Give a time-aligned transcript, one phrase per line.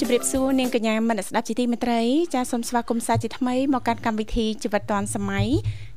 [0.00, 2.00] ជម្រាបសួរនាងកញ្ញាមនស្ដាប់ជាទីមេត្រី
[2.34, 5.46] ចាសសូមស្វាគមន៍សាជាថ្មីមកកាន់កម្មវិធីជីវិតឌွန်សម័យ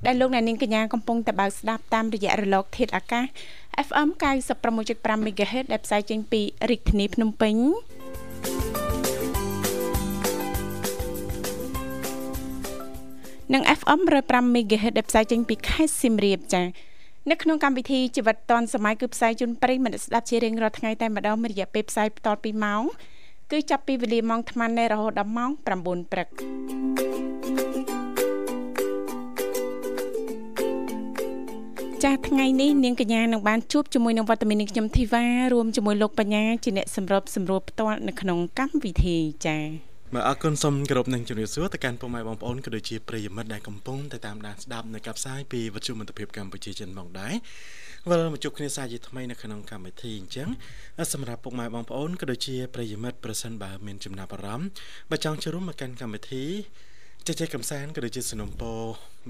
[0.05, 3.25] ដែលលោកអ្នកនាងកញ្ញាកំពុងតបស្ដាប់តាមរយៈរលក ធាតុអាកាស
[3.87, 4.09] FM
[4.67, 7.55] 96.5 MHz ដែលផ្សាយចេញពីរាជធានីភ្នំពេញ
[13.53, 16.65] និង FM 105 MHz ដែលផ្សាយចេញពីខេត្តសៀមរាបចា៎
[17.29, 22.83] នៅក្នុងកម្មវិធីជីវិតឌွန်សម័យគឺផ្សាយជូនប្រិយមិត្តស្ដាប់ជារៀងរាល់ថ្ងៃតែម្ដងមួយរយៈពេលផ្សាយបន្ត2ម៉ោង
[23.51, 26.27] គឺចាប់ពីវេលាម៉ោង8:00នៃរហូតដល់ម៉ោង9ព្រឹក
[32.03, 39.63] ចាស់ថ្ងៃនេះនាងកញ្ញានឹងបានជួបជាមួយនឹងវត្តមាននាងខ្ញុំធីវ៉ារួមជាមួយលោកបញ្ញាជាអ្នកសម្របសម្រួលផ្ទាល់នៅក្នុងកម្មវិធីចា៎
[40.13, 47.33] បាទអរគុណសូមគោរពនឹងជម្រាបសួរទៅកាន់ពុកម៉ែបងប្អូនក៏ដូចជាប្រិយមិត្តដែលកំពុងតែតាមដានស្ដាប់នៅកັບផ្សាយពីវិទ្យុមិត្តភាពកម្ពុជាចិនផងដែរ
[48.09, 50.49] វិលមកជួបគ្នាសាជាថ្មីនៅក្នុងកម្មវិធីអញ្ចឹង
[51.13, 54.67] សម្រាប់ពុកម៉ែបងប្អូនក៏ដូចជាប្រិយមិត្តប្រសិនបើមានចំណាប់អារម្មណ៍
[55.11, 56.45] បើចង់ចូលរួមមកកាន់កម្មវិធី
[57.27, 58.73] ចេះចេះកំសាន្តក៏ដូចជាสนុំពោ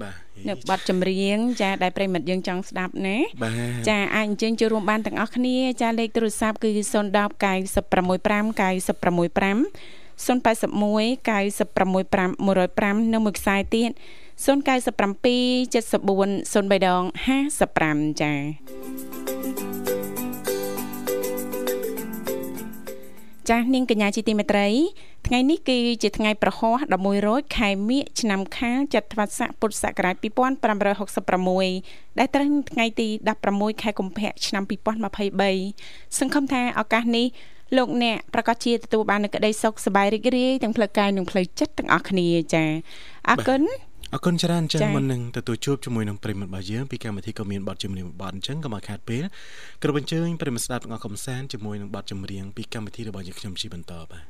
[0.02, 0.16] បាទ
[0.48, 3.16] នៅប័ណ្ណចម្រៀងចាដែលប្រិមិត្តយើងចង់ស្ដាប់ណា
[3.88, 6.82] ចាអាចអញ្ជើញចូលរួមបានទាំងអស់គ្នាចាលេខទូរស័ព្ទគឺ010
[7.42, 9.58] 965 965
[10.26, 13.90] 081 965 105និងមួយខ្សែទៀត
[14.36, 14.44] 097
[15.72, 18.32] 74 0355ចា
[23.48, 24.68] ចាស់នាងកញ្ញាជាទីមេត្រី
[25.26, 30.16] ថ្ងៃនេះគឺជាថ្ងៃប្រហោះ11រោចខែមិញឆ្នាំខាលចត្វាស័កពុទ្ធសករាជ
[30.96, 33.08] 2566ដែលត្រូវថ្ងៃទី
[33.46, 34.64] 16ខែកុម្ភៈឆ្នាំ
[35.40, 37.26] 2023សង្ឃឹមថាឱកាសនេះ
[37.76, 42.64] លោកអ្នកប្រកាសជាទទួលបាននូវក្តីសុខសប្បាយរីករាយទាំងផ្លូវកាយនិងផ្លូវចិត្តទាំងអស់គ្នាចា
[43.30, 43.62] អរគុណ
[44.13, 49.23] អរគុណច្រើនចឹងមុននឹងទទួលជួបជាមួយនឹងប្រិមត្តរបស់យើងពីកម្មវិធីក៏មានបទចម្រៀងបទអញ្ចឹងក៏មកខាត់ពេល
[49.83, 54.25] គ្រប់អញ្ជើញប្រិមត្តស្ដាប់ទាំងអស់កំសាន្តជាមួយនឹងបទចម្រៀងពីកម្មវិធីរបស់យើងខ្ញុំជីបន្តបាទ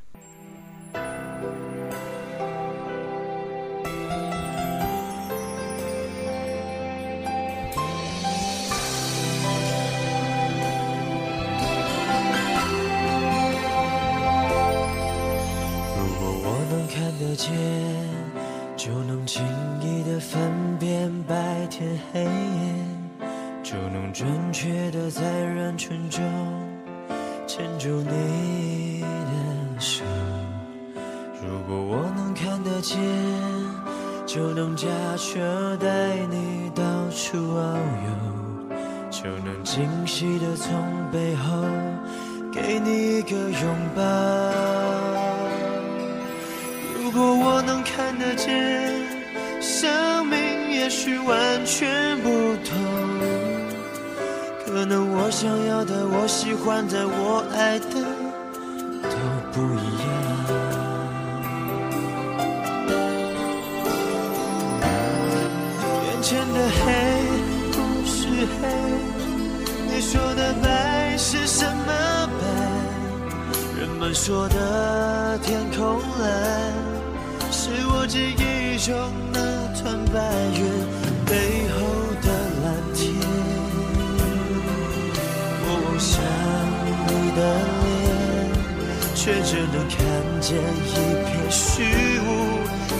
[18.78, 19.71] 就能轻易的
[20.23, 22.29] 分辨白天黑夜，
[23.61, 26.23] 就能准确的在人群中
[27.45, 30.05] 牵住你的手。
[31.41, 32.97] 如果我能看得见，
[34.25, 37.75] 就能驾车带你到处遨
[38.05, 38.77] 游，
[39.11, 40.73] 就能惊喜的从
[41.11, 41.61] 背后
[42.51, 44.01] 给你一个拥抱。
[46.95, 49.02] 如果我能看得见，
[49.73, 50.37] 生命
[50.69, 52.29] 也许完全不
[52.63, 52.77] 同。
[54.63, 57.95] 可能我想要的、我喜欢的、我爱的
[59.09, 59.17] 都
[59.51, 60.07] 不一样。
[66.05, 66.83] 眼前的黑
[67.71, 67.75] 不
[68.05, 68.61] 是黑，
[69.89, 72.41] 你说的白是什么白？
[73.79, 76.23] 人们说的天空蓝。
[77.55, 78.93] 是我记忆中
[80.13, 80.19] 白
[80.53, 80.61] 云
[81.25, 81.77] 背后
[82.21, 82.27] 的
[82.61, 83.01] 蓝天。
[85.65, 86.11] 我想
[87.07, 87.39] 你的
[87.81, 87.83] 脸，
[89.15, 89.97] 却只能看
[90.39, 90.47] 见
[90.85, 90.93] 一
[91.25, 91.61] 片虚
[92.19, 92.29] 无。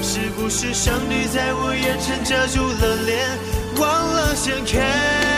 [0.01, 3.37] 是不是上帝在我眼前遮住了脸，
[3.77, 5.32] 忘了掀开？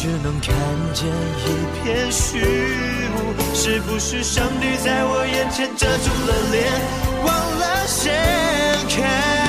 [0.00, 0.54] 只能看
[0.94, 3.34] 见一片虚无。
[3.52, 6.70] 是不是上帝在我眼前遮住了脸，
[7.24, 8.14] 忘了掀
[8.88, 9.47] 开？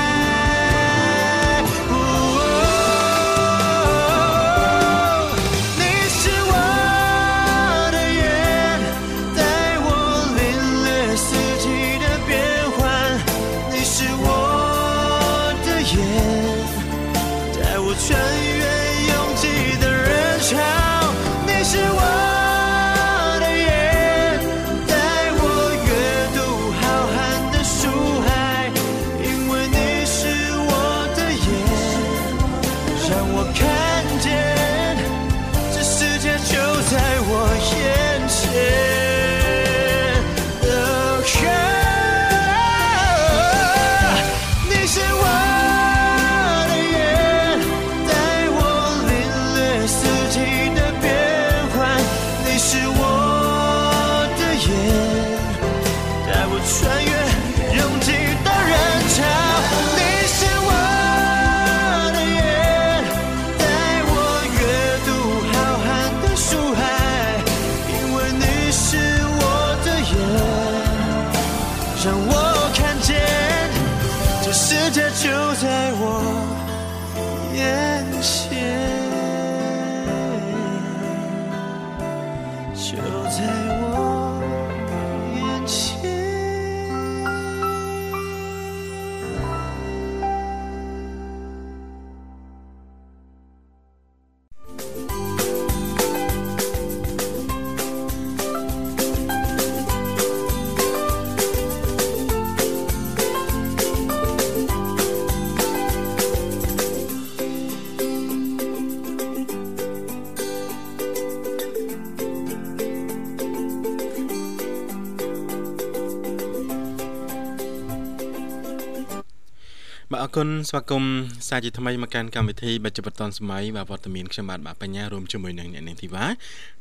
[120.22, 121.14] អរគុណស្វាគមន៍
[121.48, 126.24] សាជាថ្មីមកកាន់កម្មវិធីបច្ចុប្បន្នតនសម័យបាទវត្តមានខ្ញុំបាទបាទបញ្ញារួមជាមួយនឹងអ្នកនាងធីវ៉ា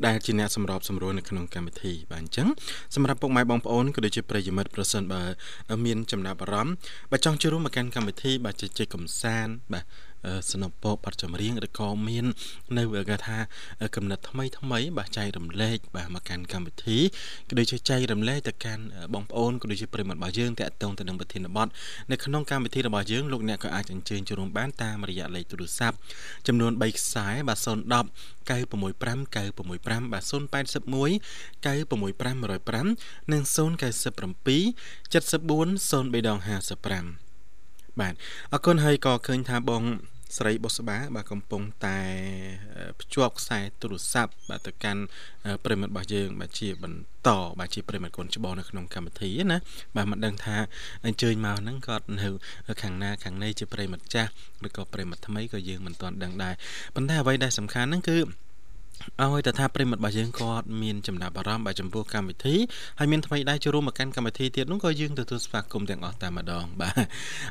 [0.05, 2.47] ដែលជាអ្នកសម្របសម្រួលនៅក្នុងកម្មវិធីបាទអញ្ចឹង
[2.95, 5.21] សម្រាប់ពុកម៉ែបងប្អូនក៏ដូចជាប្រិយមិត្តប្រសិនបើ
[5.85, 6.73] មានចំណាប់អារម្មណ៍
[7.11, 9.83] បាទចង់ចូលរួមមកកាន់កម្មវិធីបាទជជែកកំសាន្តបាទ
[10.51, 12.25] สนពប័ណ្ណចម្រៀងឬក៏មាន
[12.77, 13.37] នៅគេថា
[13.95, 16.97] កំណត់ថ្មីថ្មី បាទចែករំលែកបាទមកកាន់កម្មវិធី
[17.49, 18.83] ក៏ដូចជាចែករំលែកទៅកាន់
[19.13, 21.67] បងប្អូនក៏ដូចជាប្រិមត្តរបស់យើងតាក់ទងទៅនឹងប្រធានបទ
[22.11, 25.97] នៅក្នុងកម្មវិធីរបស់យើងលោកអ្នកក៏អាចអញ្ជើញចូលរួមបានតាមរយៈលេខទូរស័ព្ទ
[26.47, 27.69] ចំនួន3ខ្សែបាទ010
[28.49, 30.33] 965 965បាទ081
[31.65, 37.28] 965 105និង097 74 0355
[38.01, 38.13] បាទ
[38.53, 39.83] អរគុណហើយក៏ឃើញថាបង
[40.37, 41.99] ស្រីបុស្បាបាទកំពុងតែ
[42.99, 45.01] ភ្ជាប់ខ្សែទូរស័ព្ទបាទទៅកាន់
[45.65, 49.57] ប្រិមិត្តរបស់យើងបាទជាបន្តបាទជាប្រិមិត្តកូនច្បងនៅក្នុងកម្មវិធីណា
[49.95, 50.57] បាទមិនដឹងថា
[51.05, 52.29] អញ្ជើញមកហ្នឹងគាត់នៅ
[52.81, 54.31] ខាងណាខាងណីជាប្រិមិត្តចាស់
[54.67, 56.53] ឬក៏ប្រិមិត្តថ្មីក៏យើងមិនទាន់ដឹងដែរ
[56.95, 58.17] ប៉ុន្តែអ្វីដែលសំខាន់ហ្នឹងគឺ
[59.21, 62.55] ឲ្យតែថាប្រិមិត្តរបស់យើងគាត់មានចំណាប់អារម្មណ៍បាទចំពោះកម្មវិធី
[62.99, 66.93] ហើយមានថ្មីដែរចូលរួមមកកាន់កម្មវិធីទៀតនោះក៏យើងទទួលស្វាគមន៍ទាំងអស់តែម្ដងបាទ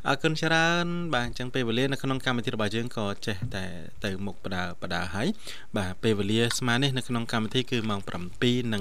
[0.08, 3.64] អរគុណច្រើនបាទអញ្ចឹងពេលវេលានៅក្នុងកម្មវិធីរបស់យើងក៏ចេះតែ
[4.04, 5.28] ទៅមុខបដាបដាហើយ
[5.76, 8.72] បាទពេលវេលាស្មើនេះនៅក្នុងកម្មវិធីគឺម៉ោង7:15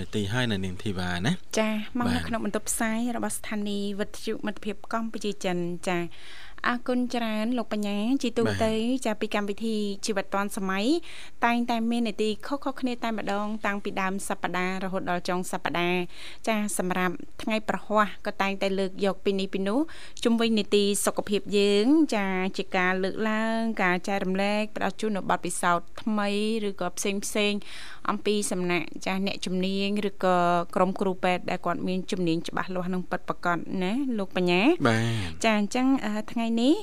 [0.00, 5.56] នាទីហើយនៅនាងធីវ៉ាណាចាមកនៅក្នុងបន្ទប់ផ្សាយរបស់ស្ថានីយ៍វិទ្យុមិត្តភាពកម្ពុជាចិន
[5.88, 5.98] ចា
[6.68, 8.72] អរគុណច្រើនលោកបញ្ញាជាទូទៅ
[9.06, 10.86] ចាពីកម្មវិធីជីវិតឌွန်សម័យ
[11.44, 16.00] តែងតែមាននីតិខុសៗគ្នាតែម្ដងតាំងពីដើមសប្ដាហ៍រហូតដល់ចុងសប្ដាហ៍
[16.48, 19.78] ចាសម្រាប់ថ្ងៃប្រហ័សក៏តែងតែលើកយកពីនេះពីនោះ
[20.24, 26.30] ជុំវិញនីតិសុខភាពយើង ចាជាការលើកឡើង ការចែករំលែកផ្ដល់ជូននៅបទពិសោធន៍ថ្មី
[26.68, 27.52] ឬក៏ផ្សេងផ្សេង
[28.10, 30.36] អំពីសំណាក់ចាស់អ្នកជំនាញឬក៏
[30.74, 35.86] ក្រុមគ្រូពេទ្យដែលគាត់មានជំនាញច្បាស់លាស់នឹងពិតប្រាកដណាលោកបញ្ញាបាទចាអញ្ចឹង
[36.32, 36.74] ថ្ងៃនេះ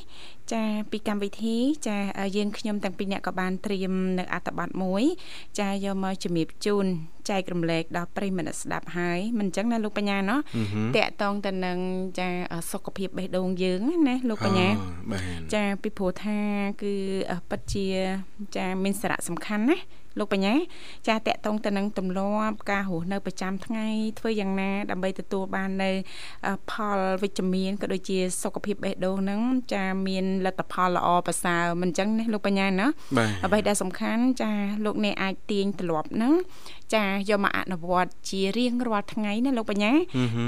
[0.53, 1.97] ចាពីកម្មវិធីចា
[2.37, 5.03] យើងខ្ញុំទាំងពីរអ្នកក៏បានត្រៀមនៅអត្ថបទមួយ
[5.59, 6.85] ចាយកមកជំរាបជូន
[7.29, 10.39] ចែករំលែកដល់ប្រិយមិត្តស្ដាប់ហើយមិនអញ្ចឹងណាលោកបញ្ញាណោះ
[10.95, 11.77] តកតងទៅនឹង
[12.19, 12.29] ចា
[12.71, 14.69] សុខភាពបេះដូងយើងណាលោកបញ្ញា
[15.53, 16.37] ចាពីព្រោះថា
[16.83, 16.93] គឺ
[17.49, 17.85] ពិតជា
[18.57, 19.77] ចាមានសារៈសំខាន់ណា
[20.19, 20.55] លោកបញ្ញា
[21.07, 23.87] ចាតកតងទៅនឹងទម្លាប់ការរស់នៅប្រចាំថ្ងៃ
[24.19, 25.91] ធ្វើយ៉ាងណា ដើម្បីទទួលបាននៅ
[26.71, 29.41] ផលវិជ្ជមានក៏ដូចជាសុខភាពបេះដូងហ្នឹង
[29.73, 34.51] ចាមានលទ្ធផលល្អប្រសើរមិនអញ្ចឹងណាលោកបញ្ញាណាបាទអ្វីដែលសំខាន់ចា
[34.85, 36.33] លោកអ្នកអាចទាញទ្រព្យហ្នឹង
[36.95, 39.91] ចាយកមកអនុវត្តជារៀងរាល់ថ្ងៃណាលោកបញ្ញា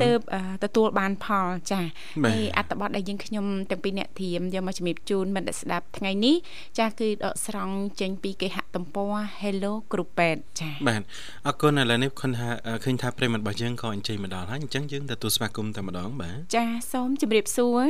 [0.03, 1.81] ទើបអឺទទួលបានផលចា
[2.23, 6.35] បាទហើយអត្ថបទដែលយើងខ្ញុំទាំងពីរអ្នកធៀមយកមកជំរាបជូនមិត្តអ្នកស្ដាប់ថ្ងៃនេះ
[6.79, 11.01] ចាគឺដកស្រង់ចេញពីគេហទំព័រ Hello គ្រូពេទ្យចាបាទ
[11.47, 12.47] អរគុណឥឡូវនេះឃើញថា
[12.83, 17.83] ឃើញថាប្រិយមិត្តរបស់យើងក៏អញ្ជើញមកដល់ហើយអញ្ចឹងយើងទទួលស្វាគមន៍តែម្ដងបាទចាសូមជម្រាបសួរ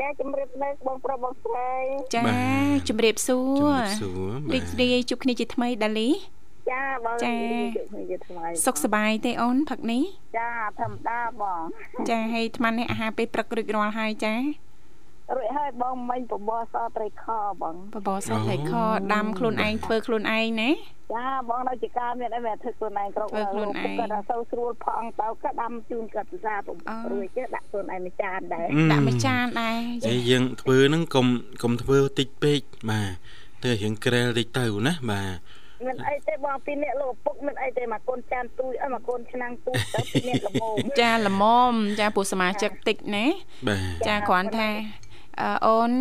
[0.00, 1.70] ចាជំរាបនៅបងប្រុសបងស្រី
[2.14, 2.40] ចាបា
[2.76, 6.10] ទជម្រាបសួជំររាបសួរបាទរីករាយជួបគ្នាជាថ្មីដាលី
[6.72, 7.36] ចាបងចា
[7.76, 10.02] ជួបគ្នាជាថ្មីសុខសប្បាយទេអូនផឹកនេះ
[10.38, 11.62] ចាធម្មតាបង
[12.10, 14.34] ចាហើយអាត្មានេះអាហារពេលព្រឹករួចរាល់ហើយចា
[15.36, 17.26] រួចហើយបងមិញបបរសត្រីខ
[17.62, 18.72] បងបបរសត្រីខ
[19.14, 20.70] ដាំខ្លួនឯងធ្វើខ្លួនឯងណា
[21.14, 31.26] ចាបងនៅជាការមានអីមែនធ្វើខ្លួនឯងគ្រប់ធ្វើខ្លួនឯងគាត់ថាសូវស្រួលផងទៅក៏ដាំជូនគាត់ពិសាពអឺរួចទៅដាក់ខ្លួនឯងមួយចានដែរដាក់មួយចានដែរហើយយើងធ្វើហ្នឹងកុំ
[31.62, 32.60] កុំធ្វើតិចពេក
[32.90, 33.10] បាទ
[33.64, 43.26] ទៅរៀងក្រែលតិចទៅណាបាទ មិនអីទេបងពីអ្នកលោកឪពុកមិនអីទេមកកូនចានទូចអីមកកូនឆ្នាំងទូចទៅពីអ្នកល្មមចាល្មមចាពួកសមាជិកតិចណា
[44.06, 44.70] ចាគ្រាន់ថា
[45.66, 45.92] អូន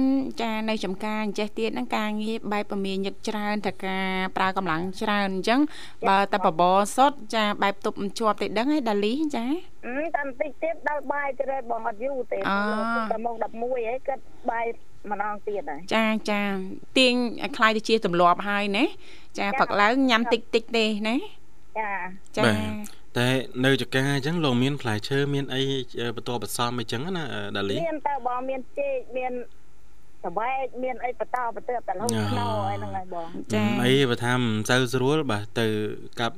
[0.42, 4.08] ចានៅចំការអញ្ចេះទៀតហ្នឹងការងារបែបពមាញឹកច្រើនថាការ
[4.38, 5.60] ប្រើកម្លាំងច្រើនអញ្ចឹង
[6.10, 9.46] បើតែបបរសុតចាបែបទប់ជាប់តែដឹងឯដាលីចា
[10.16, 14.20] តែបន្តិចទៀតដល់បាយទៅបងអត់យូរទេតែម៉ោង11ហីគិត
[14.52, 14.66] បាយ
[15.12, 16.42] ម្ដងទៀតហើយចាចា
[16.98, 18.86] ទាញឲ្យខ្លាយទៅជាទម្លាប់ហើយណា
[19.40, 21.16] ចាផឹកឡើងញ៉ាំតិចតិចទេណា
[21.78, 21.90] ចា
[22.38, 22.44] ចា
[23.18, 23.28] តែ
[23.66, 25.62] នៅចកាអញ្ចឹងលោកមានផ្លែឈើមានអី
[26.16, 27.24] បន្ទាប់បន្សំអីចឹងណា
[27.58, 29.34] ដាលីមានតើបងមានចេកមាន
[30.26, 35.66] សបែកមានអីបតោបទើបតឡូវអ่าខ្នោអីហ្នឹងហើយបងចាអីបើថាមិនសូវស្រួលបាទទៅ
[36.22, 36.38] កាប់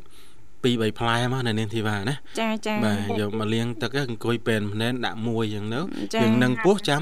[0.63, 7.01] ពីរ3ផ្លែមកនៅនាងធីវ៉ាណាចាចាបាទយកមកលាងទឹកហ្នឹងអង្គុយពេនភ្នែនដាក់មួយអញ្ចឹងទៅចាយើងនឹងពោះចាំ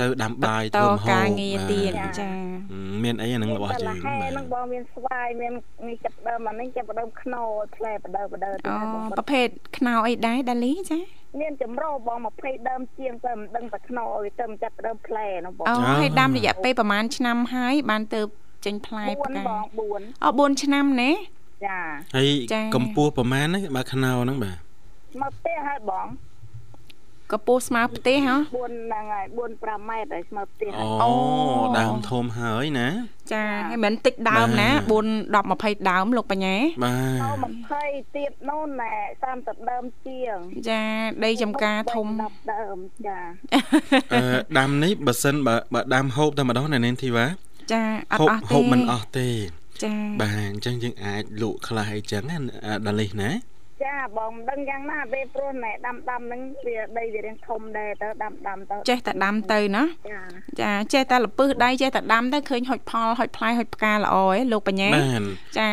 [0.00, 2.30] ទៅដាំបាយតធ្វើម្ហូបការងារទៀតបាទចា
[3.04, 5.52] មានអីអាហ្នឹងរបស់យើងហែបាទហ្នឹងបងមានស្វាយមាន
[5.88, 7.42] នេះចាប់ដើមអានេះចាប់ដើមខ្នោ
[7.76, 9.46] ផ្លែបដើបដើទៅអូហើយបងប្រភេទ
[9.78, 10.98] ខ្នោអីដែរដាលីចា
[11.40, 18.20] មានចម្រោះបង20ដើមជាងទៅមិនដឹងតែខ្នោឲ្យទៅចាប់ដើមផ្លែនោះបងអូហើយដាំរយៈពេលប្រហែលឆ្នាំហើយបានទៅ
[18.64, 19.64] ចេញផ្លែផ្4កាបង
[19.94, 21.10] 4អូ4ឆ្នាំណា
[21.66, 21.78] ចា
[22.16, 24.58] ហើយចាកម្ពស់ប្រមាណហ្នឹងបើខ្នោហ្នឹងបាទ
[25.22, 26.06] មកផ្ទះហើយបង
[27.32, 31.12] កពស់ស្មើផ្ទះហ៎4ហ្នឹងហើយ4 5ម៉ែត្រហើយស្មើផ្ទះអូអូ
[31.78, 32.88] ដើមធំហើយណា
[33.32, 38.92] ចាហើយមិនតិចដើមណាបាទ4 10 20ដើមលោកបញ្ញាបាទទៅ20ទៀតនោះណែ
[39.32, 40.36] 30ដើមជាង
[40.68, 40.82] ចា
[41.24, 43.18] ដីចំការធំ10ដើមចា
[44.14, 44.22] អឺ
[44.58, 47.26] ដាំនេះបើសិនបើបើដាំហូបតែម្ដងនៅនាងធីវ៉ា
[47.72, 47.82] ចា
[48.12, 49.28] អត់ហូបអស់ទេហូបមិនអស់ទេ
[49.84, 53.30] ចាបាទអញ្ចឹងយើងអាចលក់ខ្លះអីចឹងណាអាដាលីសណា
[53.84, 60.20] ចាបងមិនដឹងយ៉ាងណាទេព្រោះណែដាំដាំហ្នឹងវាដីវារៀងធំដែរទៅដាំដាំទៅចេះតែដាំទៅណាចា
[60.60, 65.22] ចាចេះតែលពឹសដៃចេះតែដាំទៅឃើញហុចផលហុចផ្លែហុចផ្កាល្អឯងលោកបញ្ញាបាទ
[65.58, 65.70] ចា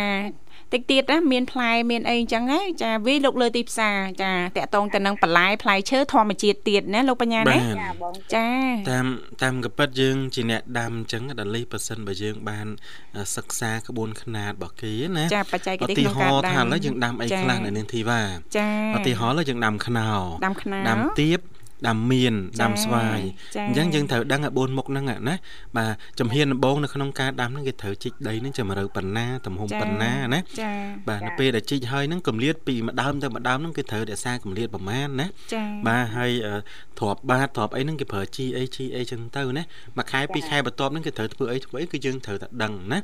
[0.74, 8.48] តិចទៀតណាមានផ្លែមានអីអញ្ចឹងហើយចាវាលោកលើទីផ្សារចាតកតងទៅនឹងបន្លែផ្លែឈើធម្មជាតិទៀតណាលោកបញ្ញាបាណាទចាបងចា
[8.92, 9.06] តាម
[9.44, 12.68] តាមកពិតយើងជាអ្នកដាំអញ្ចឹងដាលីសប៉ះសិនបើយើងបាន
[13.36, 18.22] សិក្សាក្បួនខ្នាតរបស់គេណាចាបច្ចេកឧទេសទាក្នុងហការរណ៍ដាំថាឥឡូវយើងដាំអីខ្លះនៅនាងធីវ៉ា
[18.58, 20.10] ចាឧទាហរណ៍ឥឡូវយើងដាំខ្នោ
[20.46, 21.40] ដាំខ្នោដាំទៀប
[21.88, 23.20] ដាំមៀនចាដាំស្វាយ
[23.55, 25.36] ចាអញ្ចឹងយើងត្រូវដឹងឲ្យ4មុខហ្នឹងណា
[25.77, 30.72] បាទជំហានដំបូងនៅក្នុងការដាំហ្នឹងគេត្រូវជីកដីហ្នឹងជម្រៅប៉ុណ្ណាទំហំប៉ុណ្ណាណាចា
[31.08, 36.55] បាទនៅពេលដែលជីកហើយហ្នឹងកម្លៀតពីម្ដើមទៅម្ដើមហ្នឹងគេត្រូវរក្សាកម្លៀតប្រមាណណាចាបាទហើយអឺ
[37.00, 39.63] ទ្របបាតទ្របអីហ្នឹងគេប្រើ GA GA ចឹងទៅណា
[39.98, 43.00] មួយខែពីរខែបន្ទាប់ហ្នឹងគេត្រូវធ្វើអីធ្វើអីគឺយើងត្រូវតែដឹងណា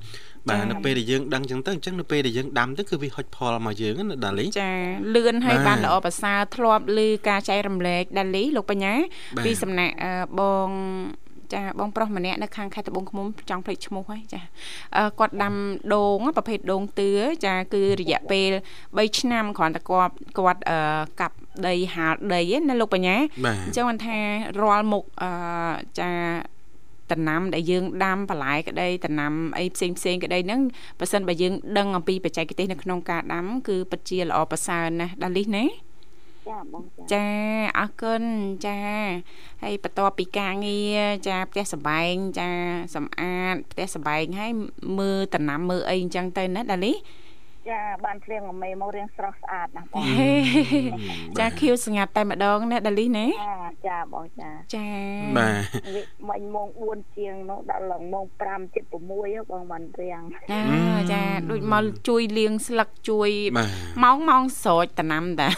[0.49, 4.71] បាទនៅពេលដែលយើងដឹងចឹងទៅអញ្ចឹងនៅពេលដែលយើងដាំទៅគឺវាហុចផលមកយើងណាដាលីចា
[5.15, 8.93] លឿនហើយបាទបានល្អប្រសើរធ្លាប់ឮការចែករំលែកដាលីលោកបញ្ញា
[9.37, 10.69] បាទពីសំណាក់អឺបង
[11.53, 14.41] ចាបងប្រុសម្នាក់នៅខាងខេត្តត្បូងឃ្មុំចង់ភ្លេចឈ្មោះហើយចា
[14.97, 15.53] អឺគាត់ដាំ
[15.93, 17.09] ដូងប្រភេទដូងតឿ
[17.45, 18.49] ចាគឺរយៈពេល
[18.85, 20.77] 3ឆ្នាំគ្រាន់តែគាត់គាត់អឺ
[21.21, 21.35] កាប់
[21.67, 24.17] ដីហាលដីឯណាលោកបញ្ញាបាទអញ្ចឹងមិនថា
[24.61, 25.31] រាល់មុខអឺ
[25.99, 26.11] ចា
[27.11, 30.61] តំណាំដែលយើងដាំបន្លែក្តីតំណាំអីផ្សេងផ្សេងក្តីហ្នឹង
[30.99, 35.65] បើសិនបើយើងដឹងអំពីបច្ចេកទេសនៅក្នុងការដាំគឺពិតជាល្អប្រសើរណាស់ដាលីសណា
[36.49, 37.27] ចាបងចាចា
[37.79, 38.23] អរគុណ
[38.65, 38.77] ចា
[39.63, 42.49] ហើយបន្ទាប់ពីការងារចាផ្ទះសម្បែងចា
[42.95, 44.51] សម្អាតផ្ទះសម្បែងហើយ
[44.99, 46.93] មើលតំណាំមើលអីអញ្ចឹងទៅណាដាលី
[47.69, 50.03] ចាបានភ្លៀងអមេមករៀងស្រស់ស្អាតណាស់បង
[51.39, 53.55] ចាខៀវស្ងាត់តែម្ដងណាដាលីណាចា
[53.87, 54.87] ចាបងចាចា
[55.37, 60.61] បាទវិមិញម៉ោង4ជាងនោះដល់ឡើងម៉ោង5ជិត6ហ៎បងបានរៀងចា
[61.13, 63.69] ចាដូចមកជួយលាងស្លឹកជួយបាទ
[64.03, 65.49] ម៉ោងម៉ោងស្រោចតំណាំតា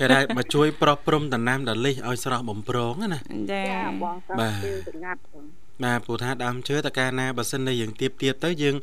[0.00, 3.18] គេដែរមកជួយប្រោះព្រំតំណាំដាលីសឲ្យស្រស់បំប្រងណា
[3.52, 8.76] ចាចាបងស្រស់បាទជឿស្ងាត់បង បបាទព្រោះថាដើមឈើតើកាលណាបើសិនតែយើងទៀបទៀបទៅយើង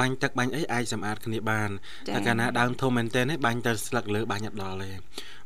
[0.00, 1.70] បាញ់ទឹកបាញ់អីអាចសម្អាតគ្នាបាន
[2.14, 4.90] តើកាលណាដើមធំមែនទែនបាញ់ទៅស្លឹកលើបាញ់អត់ដល់ទេ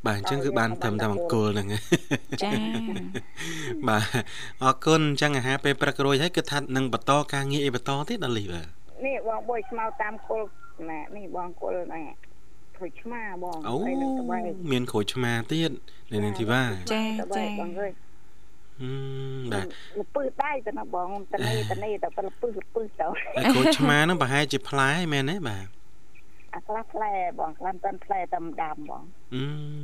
[0.07, 1.69] បាទអញ្ចឹងគឺបានត្រឹមតែបង្គោលហ្នឹង
[2.43, 2.51] ចា
[3.89, 4.05] បាទ
[4.63, 8.67] អរគុណអញ្ចឹងអាហារពេលព្រឹករួចហើយគឺថានឹងបន្តការងារអីបន្តទៀតដល់លីបាទ
[9.07, 10.47] នេះបងបុយស្មៅតាមគល់
[10.91, 12.03] ណានេះបងគល់ណា
[12.77, 13.77] ក្រូចឆ្មាបងអូ
[14.73, 15.71] មានក្រូចឆ្មាទៀត
[16.13, 17.03] នៅនឹងធីវ៉ាចា
[17.37, 18.04] ចាបងអើយហឹម
[19.52, 19.66] បាទ
[19.99, 23.07] លពឹសដៃទៅណាបងតនីតនីទៅលពឹសលពឹសទៅ
[23.54, 25.66] ក្រូចឆ្មាហ្នឹងប្រហែលជាផ្លែមែនទេបាទ
[26.54, 29.02] អាខ្លះផ្លែបងខ្លះមិនផ្លែតែដើមបង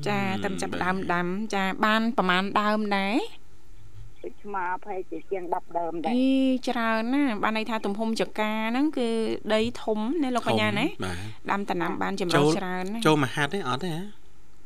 [0.09, 3.17] ចាតែចាប់ដើមដើមចាបានប្រហែលដើមដែរ
[4.25, 6.29] ដូចឆ្មាភ័យជាជាង10ដើមដែរអី
[6.69, 9.09] ច្រើនណាបានន័យថាទំហំចកាហ្នឹងគឺ
[9.55, 10.87] ដីធំណាលោកកញ្ញាណា
[11.51, 14.20] ដាំតំណាំបានចម្រុះច្រើនណាចូលមហាត់ទេអត់ទេហ៎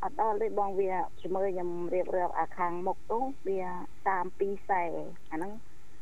[0.05, 3.61] អត់ដល់ទេបងវាជំរឿខ្ញុំរៀបរាប់អាខាងមុខទៅវា
[4.15, 4.83] 32សែ
[5.31, 5.51] អាហ្នឹង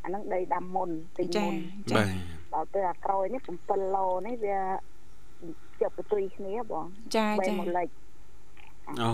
[0.03, 1.53] អាហ្នឹងដីដាំមុនទិញមុន
[1.95, 2.07] បាទ
[2.53, 4.59] ដល់ទៅអាក្រោយនេះ7ឡូនេះវា
[5.79, 7.89] ជាប់បន្ទុយគ្នាបងចាចាមួយលិច
[9.01, 9.11] អូ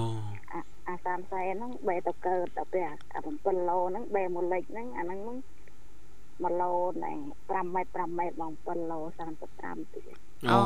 [0.87, 5.19] អា30សែនហ្នឹងបែទៅកើតដល់ពេលអា7ឡូហ្នឹងបែមួយលិចហ្នឹងអាហ្នឹង
[6.47, 7.17] 1ឡូហ្នឹង
[7.47, 8.99] 5ម៉ែត្រ5ម៉ែត្របង7ឡូ
[9.47, 10.15] 35ទៀត
[10.49, 10.59] អូ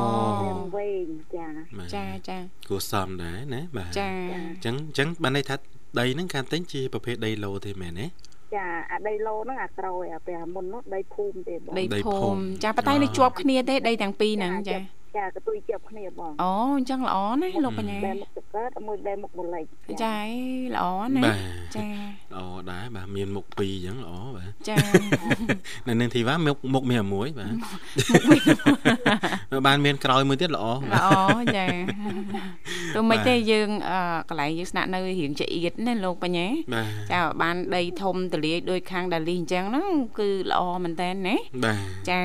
[0.75, 1.47] វិញចា
[1.95, 2.37] ចាចា
[2.69, 5.55] គួរសមដែរណាបាទចាអញ្ចឹងអញ្ចឹងបានន័យថា
[5.99, 8.07] ដីហ្នឹងការទិញជាប្រភេទដីឡូទេមែនទេ
[8.55, 14.77] ចាអាដីឡូហ្នឹងអាក្រោយអាពេលមុននោះដីភូមិទេបងដីភូមិចាប៉ុន្តែនៅជាប់គ្នាទេដីទាំងពីរហ្នឹងចា
[15.17, 19.65] ចាកទុយជាប់គ្នាបងអូអញ្ចឹងល្អណាស់លោកបញ្ញាបែមុខទៅកើតមួយបែមុខមួយលេច
[20.03, 20.19] ចា
[20.75, 21.37] ល្អណាស់
[21.75, 21.87] ចា
[22.33, 22.39] ល្អ
[22.71, 24.77] ដែរបាទមានមុខពីរអញ្ចឹងល្អបាទចា
[25.87, 27.53] នៅនឹងធីវ៉ាមុខមុខមានមួយបាទ
[29.67, 31.07] បានមានក្រោយមួយទៀតល្អល្អ
[31.57, 31.65] ចា
[32.93, 33.69] ទោះមិនទេយើង
[34.29, 36.47] កន្លែងយើងស្នាក់នៅរៀងចៀតណាលោកបញ្ញា
[37.11, 41.35] ចាបានដីធំទលាយដោយខាងដាលីអញ្ចឹងហ្នឹងគឺល្អមែនតើណា
[42.09, 42.21] ចា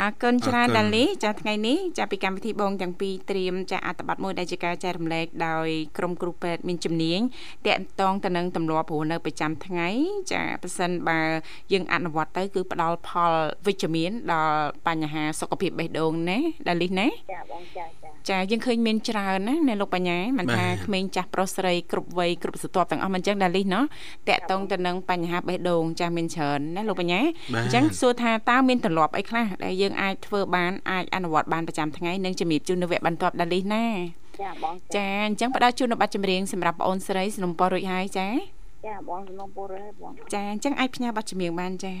[0.00, 7.20] អរគុណច្រើនដាលីចាថ្ងៃនេះចាពីកម្មវិធីបងទាំងពីរត្រៀមចាអត្ថបទមួយដែលជាការចែករំលែកដោយក្រុមគ្រូពេទ្យមានជំនាញ
[7.66, 9.88] តកតងទៅនឹងទម្លាប់រស់នៅប្រចាំថ្ងៃ
[10.32, 11.20] ចាប៉ះសិនបើ
[11.72, 13.32] យើងអនុវត្តទៅគឺផ្ដល់ផល
[13.66, 14.56] វិជ្ជមានដល់
[14.86, 17.84] បញ្ហាសុខភាពបេះដូងបងណាដាលីសណាចាបងចា
[18.30, 23.84] ចាយើងឃើញមានច្រើនណាអ្នកលោកបញ្ញាមិនថាក្មេងចាស់ប្រុសស្រីគ្រប់វ័យគ្រប់ស្រទាប់ទាំងអស់មិនចឹងដាលីសណោះ
[24.28, 27.20] តាក់តងទៅនឹងបញ្ហាបេះដូងចាស់មានច្រើនណាលោកបញ្ញា
[27.56, 33.84] អញ្ចឹងសួរថាតើមានទម្លាប់អីខ្លះដែលយើងអាចធ្វើបានអាចអនុវត្តបានប្រចាំថ្ងៃនិងជំរាបជូននៅវគ្គបន្ទាប់ដាលីសណា
[34.40, 38.28] ចាបងចាអញ្ចឹងផ្ដល់ជូននៅប័ណ្ណចម្រៀងសម្រាប់បងអូនស្រីសំណពររួចហើយចា
[38.86, 41.94] ចាបងសំណពររួចហើយបងចាអញ្ចឹងអាចផ្ញើប័ណ្ណចម្រៀងបានចា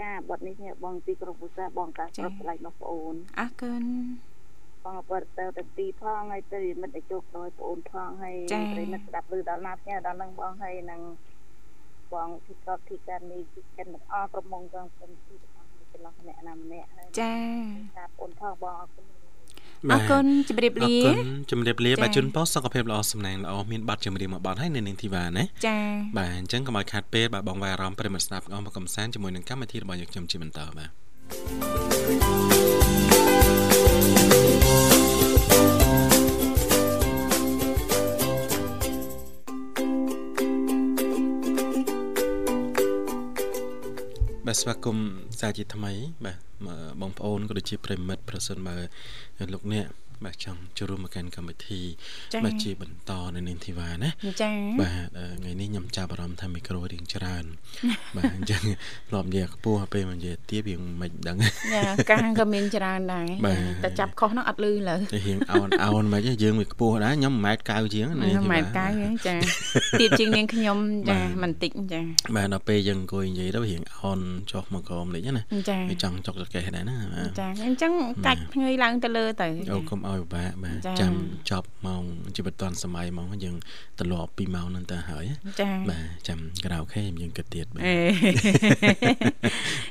[0.00, 3.82] ចាប័ណ្ណនេះបងទីក្រុងពុសាបងកាស្រុកឆ្លៃរបស់បងអូនអរគុណ
[4.84, 8.36] បងបរិទៅទៅទីផងហើយទៅមិត្តជួបដោយបងអូនផងហើយ
[8.72, 11.00] ប្រិមិត្តស្ដាប់ឮដល់ណាផ្ញើដល់នឹងបងហើយនឹង
[12.12, 17.34] បងទីកប់ទីកានីទីកិនទាំងអស់ក្រុមមកទាំងពីទីទាំងអស់ចន្លោះម្នាក់ណាម្នាក់ហើយចា
[17.98, 19.04] តាបងអូនផងបងអរគុណ
[19.90, 21.16] អរគុណជម្រាបលាអរគុណ
[21.50, 25.78] ជម្រាបលាបាទជូនពោសុខភាពល្អសំណាងល្អមានបាត់ចម្រៀងមួយបាត់ហើយនៅនឹងធីវ៉ាណាចា
[26.16, 30.90] បាទអញ្ចឹងកុំឲ្យខាត់ពេលបាទបងវាយអារម្មណ៍ប្រិមត្តស្ដាប់អស់មកកំសាន្តជាមួយនឹងកម្មវិធីរបស់យើងខ្ញុំជាបន្តបាទ
[44.52, 45.08] បាទស្វាគមន៍
[45.40, 45.92] សាជាថ្មី
[46.24, 46.38] បាទ
[47.00, 48.76] បងប្អូនក៏ដូចជាប្រិមិត្តប្រសិនបើ
[49.52, 49.86] លោកអ្នក
[50.26, 51.80] បាទចង់ចូលរួមមកកាន់កម្មវិធី
[52.44, 54.10] បាទជាបន្តនៅនាងធីវ៉ាណា
[54.42, 55.08] ចា៎បាទ
[55.38, 57.44] ថ្ងៃនេះខ្ញុំចាប់អារម្មណ៍ថាមីក្រូរៀងច្រើន
[58.16, 58.62] បាទអញ្ចឹង
[59.08, 61.36] ធ្លាប់និយាយខ្ពស់ពេលមកនិយាយទៀបរៀងមិនដឹង
[61.74, 63.26] ចាកាំងក៏មានច្រើនដែរ
[63.84, 69.34] តែចាប់ខុសហ្នឹងអត់លឺលើតែរៀងអោនអោនមិនយើងវាខ្ពស់ដែរខ្ញុំ1ម៉ែត្រ90ជាងណា1ម៉ែត្រ90ចា
[70.00, 72.00] ទៀតជាងនាងខ្ញុំចាមិនតិចចា
[72.36, 74.20] បាទដល់ពេលយើងអង្គុយនិយាយទៅរៀងអោន
[74.52, 75.42] ចុះមកក្រោមតិចណា
[75.90, 76.96] វាចង់ចុកចកេះដែរណា
[77.38, 77.92] ចាអញ្ចឹង
[78.26, 81.12] កាច់ថ្ងៃឡើងទៅលើទៅអូកុំឲ្យពិបាកបាទចាំ
[81.50, 82.02] ចប់ម៉ោង
[82.36, 83.56] ជីវិតឌွန်សម័យហ្មងយើង
[84.00, 85.24] ត្រឡប់2ម៉ោងហ្នឹងទៅហើយ
[85.90, 87.80] បាទចាំក្រៅខេយើងគិតទៀតបា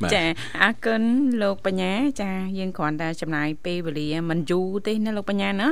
[0.09, 0.23] ទចា
[0.61, 1.01] អរគុណ
[1.41, 5.67] លោកបញ្ញា ចាយើងគ្រាន់តែចំណាយពេលវេលាមិនយូរទេណាលោកបញ្ញាណា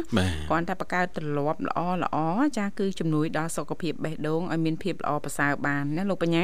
[0.49, 2.17] គ្រាន់តែបង្កើតត្រឡប់ល្អល្អ
[2.57, 6.43] ចាគឺជំនួយដល់សុខភាពបេះដូងឲ្យមានភាពល្អប្រសើរបានណាលោកបញ្ញា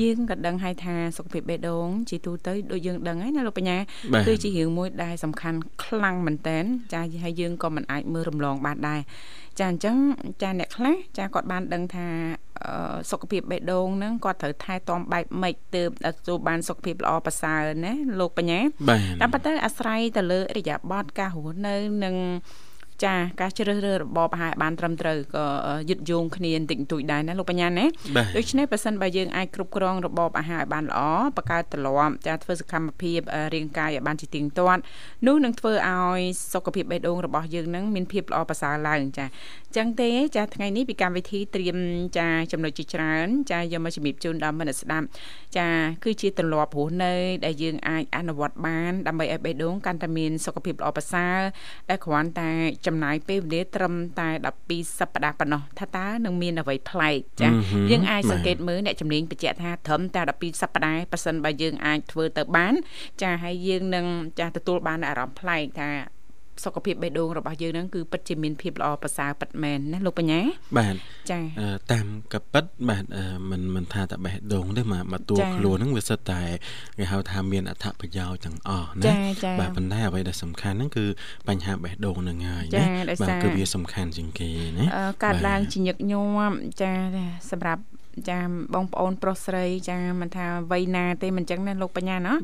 [0.00, 3.78] យើងក៏ដឹងហើយថាសុខភាពបេះដូងជាទូទៅដូចយើងដឹងហើយណាលោកបញ្ញា
[4.26, 6.58] គឺជារឿងមួយដែលសំខាន់ខ្លាំងមែនតើ
[6.94, 9.00] ចាហើយយើងក៏មិនអាចមើលរំលងបានដែរ
[9.58, 9.96] ចាអញ្ចឹង
[10.42, 12.06] ចាអ្នកខ្លះចាគាត់បានដឹងថា
[13.10, 18.60] សុខភាពបេះដូងហ្នឹងគាត់ត្រូវថែទាំបែបម៉េចទើបទទួលបានសុខភាពល្អប្រសើរណាលោកបញ្ញា
[19.20, 22.16] តែប៉ុន្តែអាស្រ័យទៅលើរយៈបទការរស់នៅនិង
[23.04, 25.46] ចាការជ្រើសរើសរបបអាហារបានត្រឹមត្រូវក៏
[25.90, 27.86] យឹតយោងគ្នាបន្តិចបន្តួចដែរណាលោកបញ្ញាណា
[28.36, 31.00] ដូច្នេះបើសិនបើយើងអាចគ្រប់គ្រងរបបអាហារឲ្យបានល្អ
[31.36, 33.20] បង្កើតទម្លាប់ចាធ្វើសកម្មភាព
[33.54, 34.80] រាងកាយឲ្យបានជាទៀងទាត់
[35.26, 36.20] នោះនឹងធ្វើឲ្យ
[36.52, 39.26] សុខភាពបេះដូងរបស់យើងនឹងមានភាពល្អប្រសើរឡើងចា
[39.76, 41.78] ចឹងទេចាថ្ងៃនេះពីកម្មវិធីត្រៀម
[42.18, 45.06] ចាចំណុចជាច្រើន ចាយកមកជំរាបជូនដល់មិត្តស្ដាប់
[45.58, 45.68] ចា
[46.04, 47.14] គឺជាទម្លាប់រស់នៅ
[47.44, 51.38] ដែលយើងអាចអនុវត្តបានដើម្បីឲ្យបេះដូងកាន់តែមានសុខភាពល្អប្រសើរ
[51.90, 52.50] ដែលគ្រាន់តែ
[52.86, 54.28] ចំណាយពេលវេលាត្រឹមតែ
[54.64, 57.48] 12សប្តាហ៍ប៉ុណ្ណោះថាតើនឹងមានអ្វីប្លែកចា
[57.90, 62.74] យើងអាចសង្កេតមើលអ្នកជំនាញបញ្ជាក់ថាត្រឹមតែ12សប្តាហ៍ប៉ះសិនបើយើងអាចធ្វើទៅបាន
[63.22, 64.06] ចាហើយយើងនឹង
[64.40, 65.90] ចាទទួលបានអារម្មណ៍ប្លែកថា
[66.64, 70.40] សុខភាពបេះដូងរបស់យើងហ្នឹងគឺពិតជាមានភាពល្អប្រសើរពិតមែនណាលោកបញ្ញា
[70.78, 70.94] បាទ
[71.30, 71.40] ចា
[71.92, 73.04] តាមកពិតបាទ
[73.50, 76.42] មិនមិនថាតែបេះដូងទេមកមកតួខ្លួនហ្នឹងវាសិតតែ
[76.98, 79.12] គេហៅថាមានអត្ថប្រយោជន៍ទាំងអស់ណា
[79.60, 81.04] បាទប៉ុន្តែអ្វីដែលសំខាន់ហ្នឹងគឺ
[81.48, 82.86] បញ្ហាបេះដូងហ្នឹងហើយណា
[83.22, 84.86] បាទគឺវាសំខាន់ជាងគេណា
[85.24, 86.92] កើតឡើងជាញឹកញាប់ចា
[87.50, 87.82] សម្រាប់
[88.30, 88.40] ចា
[88.74, 92.34] បងប្អូនប្រុសស្រីចាមិនថាវ័យណាទេមិនចឹងណាលោកបញ្ញាណា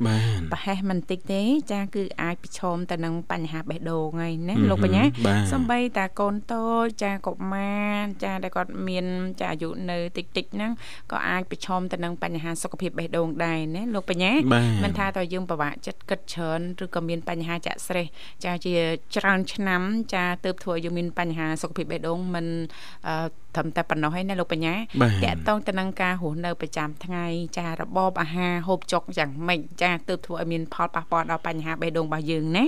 [0.53, 5.05] ប្រហែសមិនតិចទេចាគឺអាចប្រឈមទៅនឹងបញ្ហាបេះដូងហើយណាលោកបញ្ញា
[5.53, 9.07] សំបីតាកូនតូចចាកុមារចាដែលគាត់មាន
[9.41, 10.73] ចាអាយុនៅតិចតិចហ្នឹង
[11.13, 14.33] ក៏អាចប្រឈមទៅនឹងបញ្ហាសុខភាពបេះដូងដែរណាលោកបញ្ញា
[14.83, 18.07] មិនថាតើយើងពិបាកចិត្តគិតច្រើនឬក៏មានបញ្ហាចាក់ស្រេះ
[18.45, 18.75] ចាជា
[19.17, 19.83] ច្រើនឆ្នាំ
[20.15, 22.47] ចាទើបធ្វើឲ្យយើងមានបញ្ហាសុខភាពបេះដូងមិន
[23.57, 24.79] ត្រឹមតែប៉ុណ្ណោះឯណាលោកបញ្ញាត
[25.25, 27.27] កតងទៅនឹងការរស់នៅប្រចាំថ្ងៃ
[27.59, 32.65] ចារបបអាហារហូបចុកយ៉ាងម៉េចចាទើបធ្វើឲ្យមានផលប៉ះពាល់ដល់បញ្ហាបេះដូងរបស់យើងណា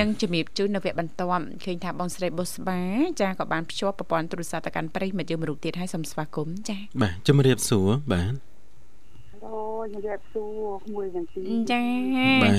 [0.00, 2.80] និងជំរាបជូននៅវគ្គបន្ទាប់ឃើញថាបងស្រីបុស្បា
[3.20, 8.45] ចាក៏បានភ្ជាប់ប្រព័ន្ធទូរស័ព្ទទៅកាន់ប្រិយមិត្តយើងមរុកទៀតឲ្យសូមស្វាគមន៍ចាបាទជំរាបសួរបាទ
[9.42, 11.84] ជំរាបសួរមួយយ៉ាងទីចា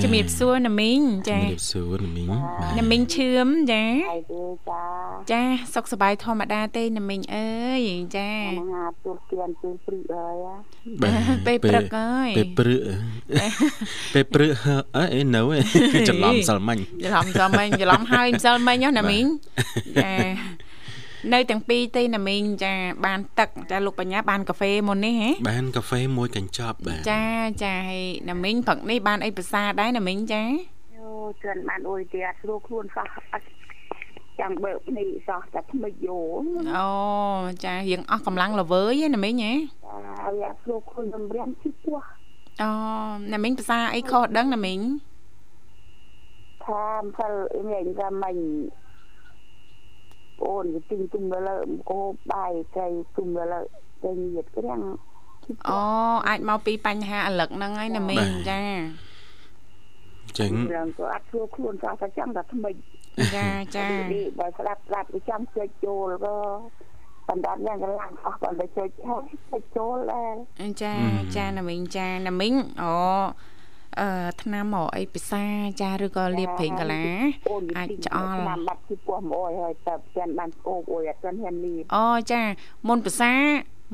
[0.02, 2.30] ជំរាបសួរណាមីងចាជំរាបសួរណាមីង
[2.78, 4.82] ណាមីងឈឿមចាហើយទេចា
[5.32, 5.42] ចា
[5.74, 7.80] សុខសប្បាយធម្មតាទេណាមីងអើយ
[8.16, 8.30] ចា
[8.72, 12.80] ហាទូលទៀនពេលព្រឹកហើយពេលព្រឹកហើយពេលព្រឹក
[14.14, 14.52] ពេលព្រឹក
[14.96, 15.42] អើនៅ
[16.08, 19.24] ច្រឡំសិលមិញច្រឡំសិលមិញច្រឡំហើយសិលមិញណាមីង
[20.02, 20.67] ចា
[21.32, 22.74] នៅទាំងពីរទេណាមីងចា
[23.06, 27.24] បានទឹកចាលោកបញ្ញាបានកាហ្វេមុននេះហ៎បានកាហ្វេមួយកញ្ចប់បាទចា
[27.64, 30.42] ចាហើយណាមីងព្រឹកនេះបានអីភាសាដែរណាមីងចា
[30.96, 31.10] យោ
[31.42, 33.46] ជឿនបានអួយទៀតស្រួលខ្លួនសោះអត់
[34.40, 36.18] ចាំបើនេះសោះតែថ្មិចយោ
[36.76, 36.88] អូ
[37.64, 39.54] ចារៀងអស់កម្លាំងល្វើយណាមីងហ៎
[39.84, 41.98] ចាវាស្រួលខ្លួនរំរាំជីពោះ
[42.62, 42.70] អូ
[43.32, 44.80] ណាមីងភាសាអីខុសដឹងណាមីង
[46.64, 47.32] ថាអំសិល
[47.70, 48.36] វិញថាមិញ
[50.44, 51.56] អូនទិញទុំលើ
[51.90, 52.00] កោ
[52.32, 53.60] បាយត្រីទុំលើ
[54.02, 54.82] តែញាតក្រាំង
[55.68, 55.80] អូ
[56.28, 58.62] អាចមកពីបញ្ហាអលឹកហ្នឹងហើយណាមីងចា
[60.38, 62.74] ចឹងឡើងក៏អត់ធ្វើខ្លួនសោះតែចាំតែថ្មិច
[63.36, 63.46] ចា
[63.76, 63.86] ចា
[64.38, 66.36] បើស្ដាប់ស្ដាប់វាចាំជិះចូលក៏
[67.28, 70.34] បណ្ដាប់យ៉ាងកន្លងអស់បើជិះហើយជិះចូលដែរ
[70.82, 70.94] ចា
[71.36, 72.92] ចាណាមីងចាណាមីងអូ
[74.00, 74.10] អឺ
[74.42, 75.44] ឆ្នាំមកអីពិសា
[75.82, 77.04] ចាឬក៏លាបប្រេងកាឡា
[77.78, 82.42] អាចឆ្អល់ឆ្នាំបាត់ពីពោះមកហើយតែចាន់បានអូអួយអត់ទាន់ហ៊ានលាបអូចា
[82.88, 83.32] មុនពិសា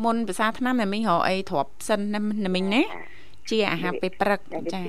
[0.05, 2.83] មុនភាសាឆ្នាំតែមីងរកអីទ្របសិនណាមីងណា
[3.51, 4.41] ជាអាហារពេលព្រឹក
[4.75, 4.83] ចា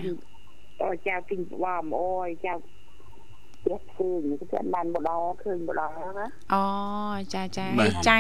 [0.84, 2.54] អូចៅទិញបបអូយចៅ
[3.64, 6.64] ផ្ទះផ្សេងគឺបានម្ដងឃើញម្ដងណាអូ
[7.34, 7.66] ចាចា
[8.10, 8.18] ចៅ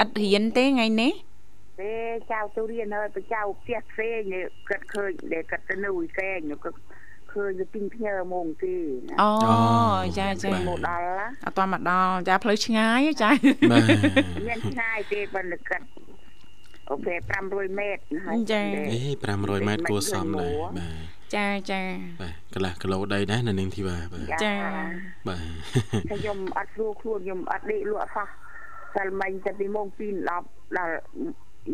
[0.00, 1.12] អត់រៀនទេថ្ងៃនេះ
[1.80, 1.94] ទេ
[2.32, 4.20] ចៅទៅរៀនហើយប្រចៅផ្ទះផ្សេង
[4.68, 6.70] គិតឃើញដែលគិតទៅនៅផ្សេងក៏
[7.32, 8.76] ឃើញទៅពីផ្ញើហ្មងទេ
[9.22, 9.30] អូ
[10.18, 11.04] ចាចាមកដល់
[11.44, 13.30] អត់តមកដល់ចាផ្លូវឆ្ងាយចា
[14.48, 15.82] មានឆ្ងាយទេបើគិត
[16.90, 17.14] អូខេ
[17.46, 18.62] 500ម៉ែត្រហើយចា
[18.92, 18.98] អេ
[19.34, 21.82] 500ម៉ែត្រគួរសមដែរបាទចាចា
[22.20, 24.54] បាទកន្លះគីឡូដីដែរនៅនាងធីវ៉ាបាទចា
[25.28, 25.40] បាទ
[26.10, 28.28] ខ្ញុំអត់ស្រួលខ្លួនខ្ញុំអត់ដេកលក់សោះ
[28.94, 30.00] សិលមិញតែពីម៉ោង2
[30.40, 30.94] 10ដល់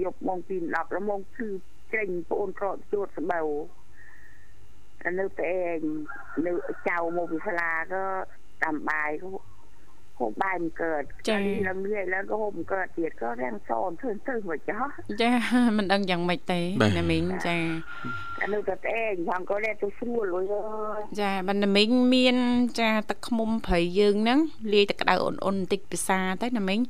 [0.03, 1.49] យប់ម៉ោង2 10ដល់ម៉ោងគឺ
[1.94, 3.40] ចេញប្អូនក្រកជួតស្បៅ
[5.03, 5.81] តែនៅតែឯង
[6.46, 6.53] នៅ
[6.88, 8.03] ចៅមកពីសាលាក៏
[8.62, 9.31] តាមបាយក៏
[10.21, 11.37] ហូបបាយមិនកើតចា
[11.69, 14.85] ឡើងងាយឡើងក៏ហូបមិនកើតទៀតក៏រាំងសនធ្វើទៅមកចោះ
[15.23, 15.33] ចា
[15.77, 16.61] មិនដឹងយ៉ាងម៉េចទេ
[16.99, 17.57] ណាមីងចា
[18.39, 20.47] តែនៅតែឯងផងក៏លែទៅស្រួលអើយ
[21.21, 22.37] ចាបណ្ណាមីងមាន
[22.81, 24.39] ចាទឹកខ្មុំព្រៃយើងហ្នឹង
[24.73, 26.81] លាយទឹកក្តៅអ៊ុនអ៊ុនបន្តិចពិសាទៅណាមីង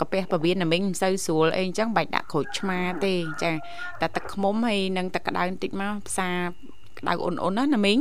[0.00, 3.52] កាពះពវៀនណាមីងមិនសូវស្រួលអីអញ្ចឹងបាច់ដាក់ក្រូចឆ្មាទេចា
[4.00, 6.36] តែទឹកខ្មុំហើយនឹងទឹកក្តៅបន្តិចមកផ្សារ
[6.98, 7.98] ក្តៅអ៊ុនអ៊ុនណាណាមីង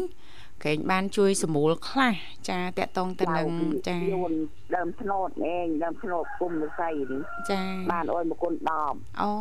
[0.65, 2.15] កែងបានជួយសម្រួលខ្លះ
[2.49, 3.47] ចាតកតងទៅនឹង
[3.87, 3.97] ចា
[4.75, 8.53] ដើមធ្នោតឯងដើមធ្នោតគុំរស័យនេះចាបានអុយមកគុណ
[8.87, 9.31] 10អូ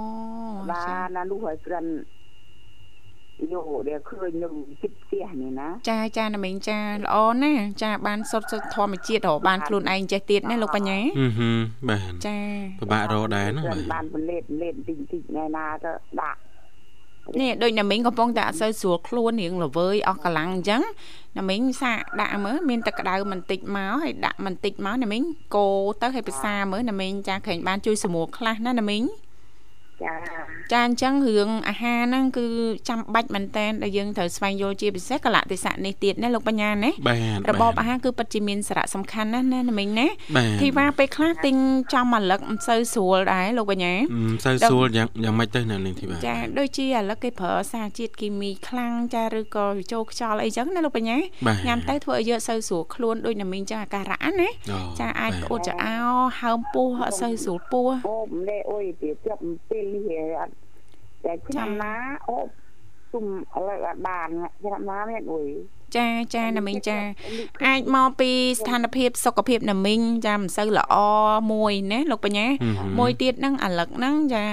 [0.71, 1.87] បានណានោះហើយក្រិន
[3.53, 10.99] យោដែលឃើញខ្ញុំជិតផ្ទះនេះណាចាចាណាមីងចាល្អណាស់ចាបានសុទ្ធធម្មជាតិរបានខ្លួនឯងចេះទៀតណាលោកបញ្ញា
[11.39, 12.39] ហឹមបាទចា
[12.81, 16.39] ពិបាករកដែរណាបាទបានពលេតលេតតិចតិចណែណាក៏ដាក់
[17.41, 20.83] នេះដូចណាមីងកំពុងតែអត់សូវស្រួលខ្លួនរៀងល្វើយអស់កម្លាំងអញ្ចឹង
[21.39, 25.23] ណាមីងសាកដាក់មើលមានតែក្តៅបន្តិចមកហើយដាក់បន្តិចមកណាមីង
[25.57, 29.03] កូរទៅឲ្យភាសាមើលណាមីងចាក្រែងបានជួយសម្រួលខ្លះណាណាមីង
[30.03, 30.13] ចា
[30.73, 32.47] ចាអញ្ចឹងរឿងអាហារហ្នឹងគឺ
[32.89, 36.91] ចាំបាច់មែនតែនដែលយើងត្រូវស្វែងយល់ជាពិសេសកលៈទេសៈនេះទៀតណាលោកបញ្ញាណា
[37.51, 40.07] របបអាហារគឺពិតជាមានសារៈសំខាន់ណាស់ណាមិញណា
[40.61, 41.55] ធីវ៉ាពេលខ្លះទិញ
[41.95, 51.17] ចំអាលឹកមិនសូវស្រួលដែរលោកបញ្ញាមិនសូវស្រួលយ៉ាងយ៉ាងម៉េចទៅណានាងធីវ៉ាចាដូចជាអាលឹកគេប្រើសារជាតិគីមីខ្លាំងចាឬក៏ចូលខ្យល់អីចឹងណាលោកបញ្ញា
[51.67, 54.49] ញ៉ាំទៅធ្វើឲ្យយើងសូវស្រួលខ្លួនដូចណាមិញចឹងអាការៈណា
[55.01, 60.55] ចាអាចក្អួតចោលហើមពោះអត់សូវស្រួលពោះអូម្លេអុយទៀតចាប់ពេលនេះអត់
[61.25, 61.93] តែឆ្នាំណា
[62.29, 62.37] អូ
[63.13, 63.25] ទុំ
[63.57, 64.29] ឥឡូវអត់បាន
[64.63, 65.49] ឆ្នាំណាមានអុយ
[65.97, 66.99] ចាចាណាមីងចា
[67.67, 70.95] អាចមកពីស្ថានភាពសុខភាពណាមីងចាមិនសូវល្អ
[71.53, 72.47] មួយណាលោកបញ្ញា
[72.99, 74.45] មួយទៀតហ្នឹងអាលឹកហ្នឹងចា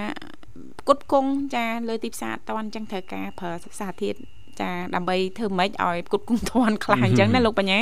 [0.87, 4.17] គុតគង់ចាលើទីផ្សារតន់ចឹងត្រូវការប្រើសារធាតុ
[4.61, 7.79] ចាដើម្បីធ្វើម៉េចឲ្យគុតគង់ធន់ខ្លះអញ្ចឹងណាលោកបញ្ញា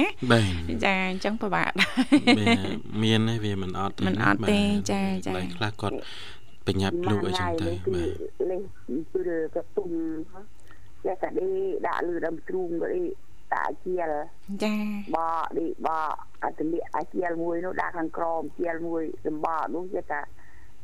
[0.86, 1.92] ចាអញ្ចឹងពិបាកដែរ
[3.04, 4.62] មានទេវាមិនអត់មិនអត់ទេ
[4.92, 5.96] ចាចាខ្លះគាត់
[6.67, 8.62] បញ្ញាប់លូកអីចឹងទៅបាទលេស
[9.13, 9.89] គឺក៏ទុំ
[11.06, 11.49] តែកាឌី
[11.88, 13.04] ដាក់លឺដើមទ្រូងក៏អី
[13.54, 14.13] ដាក់ជាល
[14.63, 14.76] ចា
[15.15, 20.21] បកឌីបកអត់លិអាជាលមួយនោះដាក់ខាងក្រមជាលមួយសម្បកនោះគេថា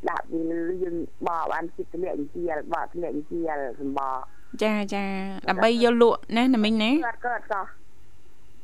[0.10, 0.96] ដាក់ពីលឺយើង
[1.28, 4.20] បកបានចិត្តលាក់ជាលបកលាក់ជាលសម្បក
[4.63, 5.04] ចាចា
[5.50, 7.62] ដើម្បីយកលក់ណាណាមិញណាគាត់គាត់ក៏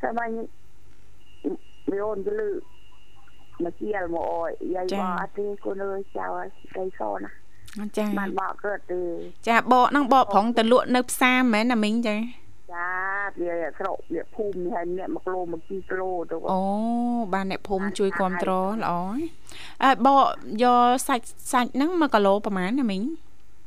[0.01, 0.33] តែបាញ់
[1.89, 2.49] មីអូនទៅលឺ
[3.65, 9.01] មកជាលមកអើយយាយបកអត់ទេកូនអើយចៅស្ដីសណាចាបានបកកើតទេ
[9.47, 12.17] ចាបកហ្នឹងបកប្រងទៅលក់នៅផ្សារមែនណាមីងចា
[12.73, 12.87] ចា
[13.39, 16.61] វាស្រុកវាភូមិហើយអ្នក1គីឡូ1គីឡូទៅអូ
[17.33, 18.93] បានអ្នកភូមិជួយគ្រប់គ្រងល្អ
[19.83, 20.25] អើបក
[20.63, 23.03] យកសាច់សាច់ហ្នឹង1គីឡូប្រហែលណាមីង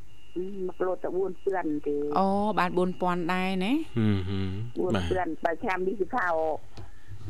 [0.07, 1.09] 1គីឡូតែ
[1.49, 2.27] 4000ទេអូ
[2.59, 6.27] បាន4000ដែរណាហឹម4000បើឆ្នាំនេះគឺថា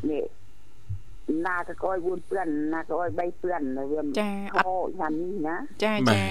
[0.09, 0.23] នេះ
[1.47, 6.21] ណាក៏កយ4ព្រានណាក៏ឲ្យ3ព្រានវាចាហោយ៉ាងនេះណាចាចា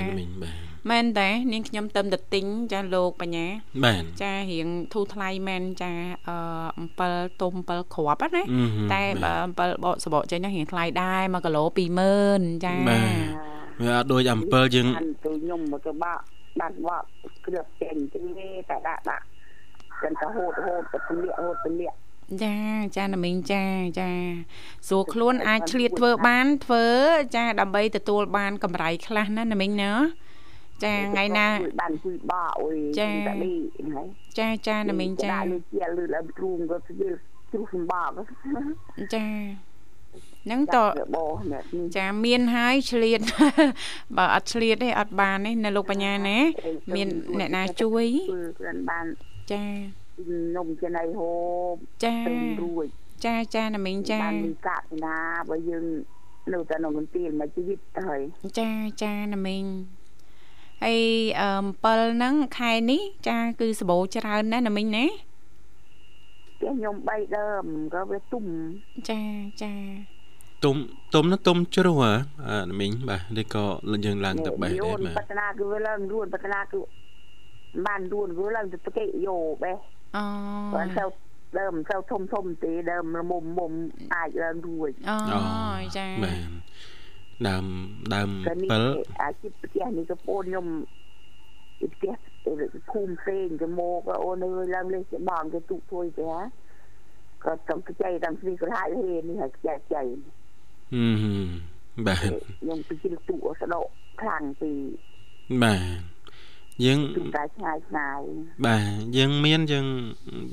[0.90, 3.46] មែនតែនាងខ្ញុំទៅទៅទិញចាលោកបញ្ញា
[3.84, 5.92] មែនចារៀងធូរថ្លៃមែនចា
[6.28, 6.36] អឺ
[6.78, 8.42] អំពិលទុំអំពិលគ្រាប់ណា
[8.92, 11.62] តែបើអំពិលបកសបកចេញរៀងថ្លៃដែរ1គីឡូ
[12.14, 13.12] 20000ចាបាទ
[13.82, 14.86] វាអត់ដូចអំពិលយើង
[15.24, 16.22] ទៅខ្ញុំមកទៅបាក់
[16.60, 17.06] បាត់វក់
[17.46, 18.20] គ្រឿងចេញទេ
[18.70, 19.24] តែដាក់ដាក់
[20.02, 21.96] ចឹងទៅហូតហូតទៅទម្លាក់ហូតទម្លាក់
[22.42, 22.54] ចា
[22.96, 23.64] ចាណាមីងចា
[23.98, 24.10] ចា
[24.88, 26.84] ស្រួលខ្លួនអាចឆ្លៀតធ្វើបានធ្វើ
[27.36, 29.92] ចាដើម្បីទទួលបានកម្រៃខ្លះណាណាមីងណា
[30.84, 31.46] ចាថ្ងៃណា
[31.80, 33.10] បានជួយបកអុយចា
[34.38, 35.36] ចាចាណាមីងចា
[35.74, 37.12] ជាលឺឡើងទ្រូងក៏ជិះ
[37.50, 38.10] ជ្រុះសម្បក
[39.14, 39.26] ចា
[40.44, 40.76] ហ្នឹងត
[41.96, 43.20] ចាមានហើយឆ្លៀត
[44.16, 46.38] បើអត់ឆ្លៀតទេអត់បានទេនៅលោកបញ្ញាណា
[46.94, 48.06] មានអ្នកណាជួយ
[48.90, 49.06] បាន
[49.52, 49.62] ចា
[50.56, 51.32] នំចំណៃហូ
[51.72, 52.16] បចា
[52.62, 52.86] រួច
[53.24, 54.36] ចាចាណាមីងចាបាន
[54.68, 55.16] កាក់ណា
[55.48, 55.84] បើយើង
[56.52, 58.22] នៅតែក្នុងកន្ទាលមួយជីវិតទៅហើយ
[58.60, 58.70] ចា
[59.02, 59.64] ចាណាមីង
[60.84, 61.00] ហើយ
[61.40, 65.06] អំពិលហ្នឹងខែនេះចា គឺសបោច្រើនណាស់ណាមីងណា
[66.60, 68.44] គេខ្ញុំ3ដើមក៏វាទុំ
[69.10, 69.20] ចា
[69.62, 69.72] ចា
[70.64, 70.76] ទុំ
[71.14, 72.02] ទុំនោះទុំជ្រោះ
[72.46, 73.64] អាមីងបាទឬក៏
[74.04, 76.80] យើងឡើងទៅបេះដែរបាទបតនាគឺវាឡើងរួនបតនាគឺ
[77.86, 79.76] បានរួនវាឡើងទៅគេយោបេះ
[80.16, 80.22] អូ
[80.74, 81.04] គាត់ទៅ
[81.58, 83.72] ដើមចូលធំធំទេដើមមុំមុំ
[84.14, 85.16] អាចឡើងរួចអូ
[85.96, 86.50] ចាបាទ
[87.48, 87.64] ដើម
[88.14, 88.28] ដើម
[88.76, 90.66] 7អាជីពផ្ទះនេះក៏ពូនខ្ញុំ
[91.94, 92.12] ផ្ទះ
[92.90, 96.42] ភូមិផ្សេងទៅមកអូនអើយឡើងលេងច្បងទៅទូកទួយទេហ៎
[97.44, 100.02] ក៏ចំខ្ចីតាមស្រីក្រហាយហេនេះហើយខ្ចីខ្ចី
[100.92, 101.02] ហឹ
[101.46, 101.50] ម
[102.06, 102.18] បាទ
[102.60, 102.94] ខ្ញុំពី
[103.28, 103.86] ទូកអស់ដក
[104.20, 104.72] ខ្លាំងពី
[105.62, 105.80] បាទ
[106.84, 106.98] យើង
[107.36, 108.20] តែឆ្ងាយឆ្ងាយ
[108.66, 108.82] បាទ
[109.16, 109.86] យើងមានយើង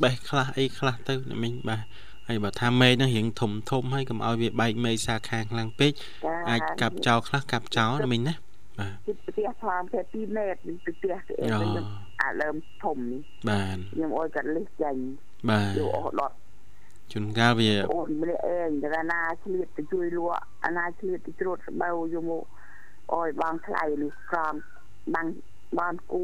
[0.03, 1.83] បេះខ្លះអីខ្លះទៅមិញបាទ
[2.27, 5.91] ហើយបើថាមេឃនឹងរៀងធំធំហើយកុំឲ្យវាបែកមេឃសាខាងខ្លាំងពេក
[6.49, 8.33] អាចកាប់ចោលខ្លះកាប់ចោលមិញណា
[8.79, 11.85] បាទជិតផ្ទះធំតែ2ម៉ែត្រពីផ្ទះគេខ្ញុំ
[12.23, 15.01] អាលើមធំនេះបាទខ្ញុំអុយកាត់លិះចាញ់
[15.49, 16.31] បាទយកអស់ដុត
[17.11, 22.43] ជួនកាលវាអូនម្នាក់ឯងតាណាឆ្លៀតទៅជួយលក់អាណាឆ្លៀតទៅត្រួតស្បៅយកមក
[23.13, 24.53] អុយបងថ្លៃនេះក្រំ
[25.15, 25.27] បាំង
[25.79, 26.23] បានគូ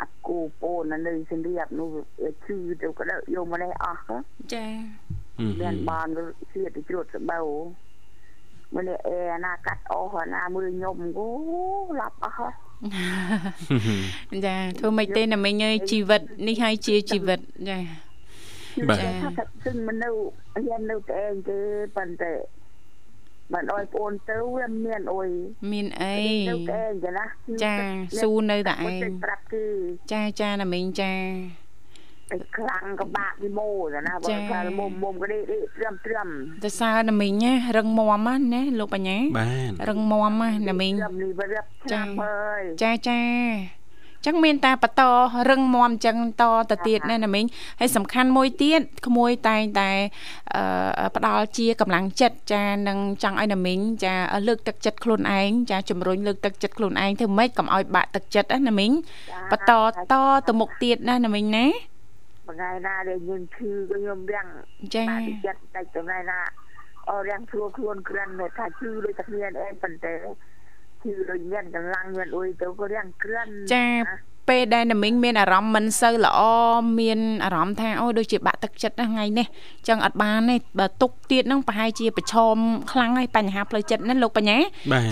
[0.00, 1.88] អត់គូពូននៅសម្រាប់នោះ
[2.44, 4.00] ឈឺទៅក៏យកយកម្លេះអស់
[4.54, 4.66] ចា
[5.60, 6.08] មានបាន
[6.50, 7.38] ស្លៀកទៅជ្រួតសបៅ
[8.76, 11.28] ម្នាក់អេណាកាត់អស់ណាមើលខ្ញុំគូ
[12.00, 12.54] ឡាប់អស់
[14.44, 17.78] ចាធ្វើម៉េចទេណាមិញអើយជីវិតនេះហើយជាជីវិតចា
[18.88, 19.30] បាទថា
[19.64, 20.22] គឺមនុស្ស
[20.64, 21.58] រៀននៅតែឯងទេ
[21.96, 22.32] ប៉ុន្តែ
[23.52, 25.30] មិនអោយប្អូនទៅវាមានអុយ
[25.72, 26.16] មានអី
[26.48, 27.24] ទៅតែឯងចាណា
[27.64, 27.74] ចា
[28.22, 29.64] ស៊ូនៅតែឯងប្រាប់គេ
[30.12, 31.14] ចាចាណាមិញចា
[32.30, 33.68] តែខ្លាំងក៏បាក់ពីម៉ូ
[34.06, 35.40] ណាបើថាមុំមុំក៏នេះ
[35.76, 36.28] ត្រឹមត្រឹម
[36.64, 40.32] ទៅសើណាមីងណារឹងមាំណាលោកបញ្ញាបាទរឹងមាំ
[40.68, 40.92] ណាមីង
[41.92, 42.02] ចា
[42.82, 43.20] ចាចា
[44.26, 45.02] ចឹងមានតែបន្ត
[45.50, 47.44] រឹងមាំចឹងតទៅទៀតណាណាមីង
[47.80, 49.90] ហើយសំខាន់មួយទៀតក្មួយតែងតែ
[51.16, 54.14] ផ្ដល់ជាកម្លាំងចិត្តចានឹងចង់ឲ្យណាមីងចា
[54.46, 58.92] លើកទឹកចិត្តខ្លួនឯងចាជំរុញលើកទឹកចិត្តខ្លួនឯងធ្វើម៉េចកុំឲ្យបាក់ទឹកចិត្តណាណាមីង
[59.50, 59.72] បន្ត
[60.12, 60.14] ត
[60.48, 61.66] ទៅមុខទៀតណាណាមីងណា
[62.48, 64.48] ថ្ងៃណាដែលយើងឈឺក៏ខ្ញុំរាំង
[64.94, 65.06] ចា៎
[65.46, 66.38] ចិត្តតែថ្ងៃណា
[67.10, 70.14] អរាំងស្រួលខ្លួនក្រាន់ថាឈឺដូចតែគ្នាឯងប៉ុន្តែ
[71.06, 73.86] ឈឺដូចមានកម្លាំងមានអុយទៅក៏រាំងក្រាន់ចា
[74.48, 76.40] ពេលដែលណាមីងមានអារម្មណ៍មិនសូវល្អ
[77.00, 79.46] មានអារម្មណ៍ថាអូដូចជាបាក់ទឹកចិត្តណាថ្ងៃនេះ
[79.88, 82.56] ចឹងអត់បានទេបើទុកទៀតនឹងប្រហែលជាប្រឈម
[82.92, 84.58] ខ្លាំងហើយបញ្ហាផ្លូវចិត្តណាលោកបញ្ញា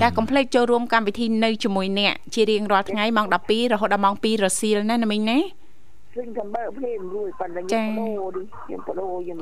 [0.02, 5.38] ចាកុំភ្លេចចូលរួមកម្មវិធីនៅជាមួយអ្នកជារៀងរាល់ថ្ងៃម៉ោង12រហូតដល់ម៉ោង2រសៀលណាណាមីងណា
[6.14, 9.38] ឃើញតែមើលភ្លាមរួយប៉ុន្តែខ្ញុំបដូរនេះខ្ញុំបដូរខ្ញុំ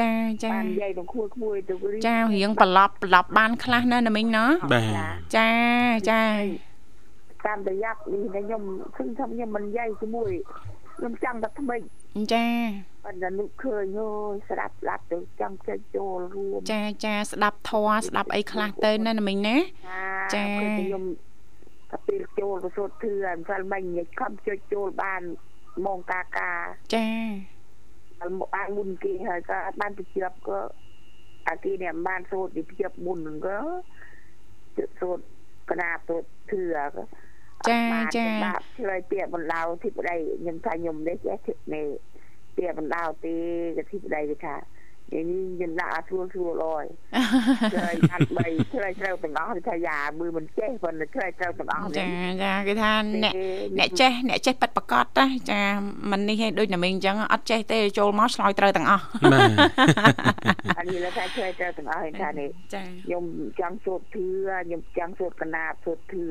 [0.00, 0.10] ចា
[0.44, 1.74] ចាបាននិយាយនឹងខួរក្មួយទៅ
[2.06, 5.50] ចារៀងប្រឡប់ប្រឡប់បានខ្លះណាណាមីងណាបាទចា
[6.10, 6.22] ចា
[7.46, 8.62] តាមរយៈនេះខ្ញុំ
[8.96, 10.32] ឃើញថាខ្ញុំមិននិយាយជាមួយ
[10.96, 11.80] ខ្ញុំចង់តែថ្មិច
[12.34, 12.46] ចា
[13.04, 19.56] ប៉ុន្តែនឹកឃើញអូយស្ដាប់ស្ដាប់ទៅចង់ចេញចូលរួមចាចាស្ដាប់ធម៌ស្ដាប់អីខ្លះទៅណាណាមីងណា
[20.34, 21.04] ចាខ្ញុំ
[21.90, 23.82] តែពេលចូលទៅសូត្រធឿអញ្ចឹងមិញ
[24.20, 25.22] ខំចុចចូលបាន
[25.84, 26.50] ម៉ោងកាកា
[26.94, 27.06] ចា
[28.38, 30.58] មកបានមុនគេហើយក៏អត់បានទៅជាប់ក៏
[31.48, 33.56] អាគេនេះបានសូត្រទៅជាប់មុនហ្នឹងក៏
[35.00, 35.22] សូត្រ
[35.70, 36.60] កណាសូត្រធឿ
[36.96, 37.04] ក៏
[37.68, 37.80] ចា
[38.16, 38.26] ចា
[38.76, 41.86] ឆ្លើយពាក្យបណ្ដៅទីប្តីខ្ញុំថាខ្ញុំនេះចេះនេះ
[42.56, 43.34] ពាក្យបណ្ដៅទេ
[43.76, 44.54] ក៏ទីប្តីគេថា
[45.30, 46.86] នេះយើងដាក់អាស្រួលស្រួលអើយ
[47.72, 52.06] ឆ្លើយខាត់បីឆ្លើយត្រូវទាំងអស់គេថាយ៉ាមើលមិនចេះប៉ុន្តែឆ្លើយត្រូវទាំងអស់ចា
[52.42, 53.34] ចាគេថាអ្នក
[53.78, 55.60] អ្នកចេះអ្នកចេះប៉ិតប្រកបណាចា
[56.10, 59.50] មិននេះឯងដូចណាមីងអញ្ចឹងអត់ចេះទេចូលមកឆ្លើយត្រូវទាំងអស់បាទ
[60.78, 63.24] អានេះលើថាឆ្លើយត្រូវទាំងអស់ហ្នឹងថានេះចាខ្ញុំ
[63.60, 64.26] ចង់សូត្រធឿ
[64.66, 66.24] ខ្ញុំចង់សូត្រកណាបសូត្រធឿ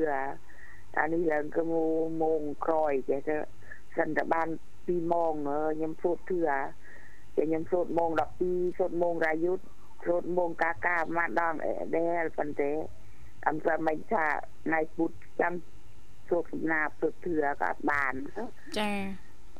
[0.98, 1.62] អានេះឡើងគឺ
[2.20, 3.36] ម៉ោងក្រោយចេះទៅ
[3.96, 5.34] សិនតែបាន2ម៉ោង
[5.76, 6.38] ខ្ញុំសូត្រធឿ
[7.36, 8.10] តែខ្ញុំសូត្រម៉ោង
[8.44, 9.64] 12សូត្រម៉ោងរាយុទ្ធ
[10.06, 11.56] សូត្រម៉ោងកាកាប្រហែលដល់
[11.96, 12.72] ដែលប៉ុន្តែ
[13.48, 14.26] អំពីមិនថា
[14.64, 15.54] ថ្ងៃពុទ្ធចាំ
[16.28, 18.14] សូត្រសំណាបសូត្រធឿក៏បាន
[18.78, 18.90] ចា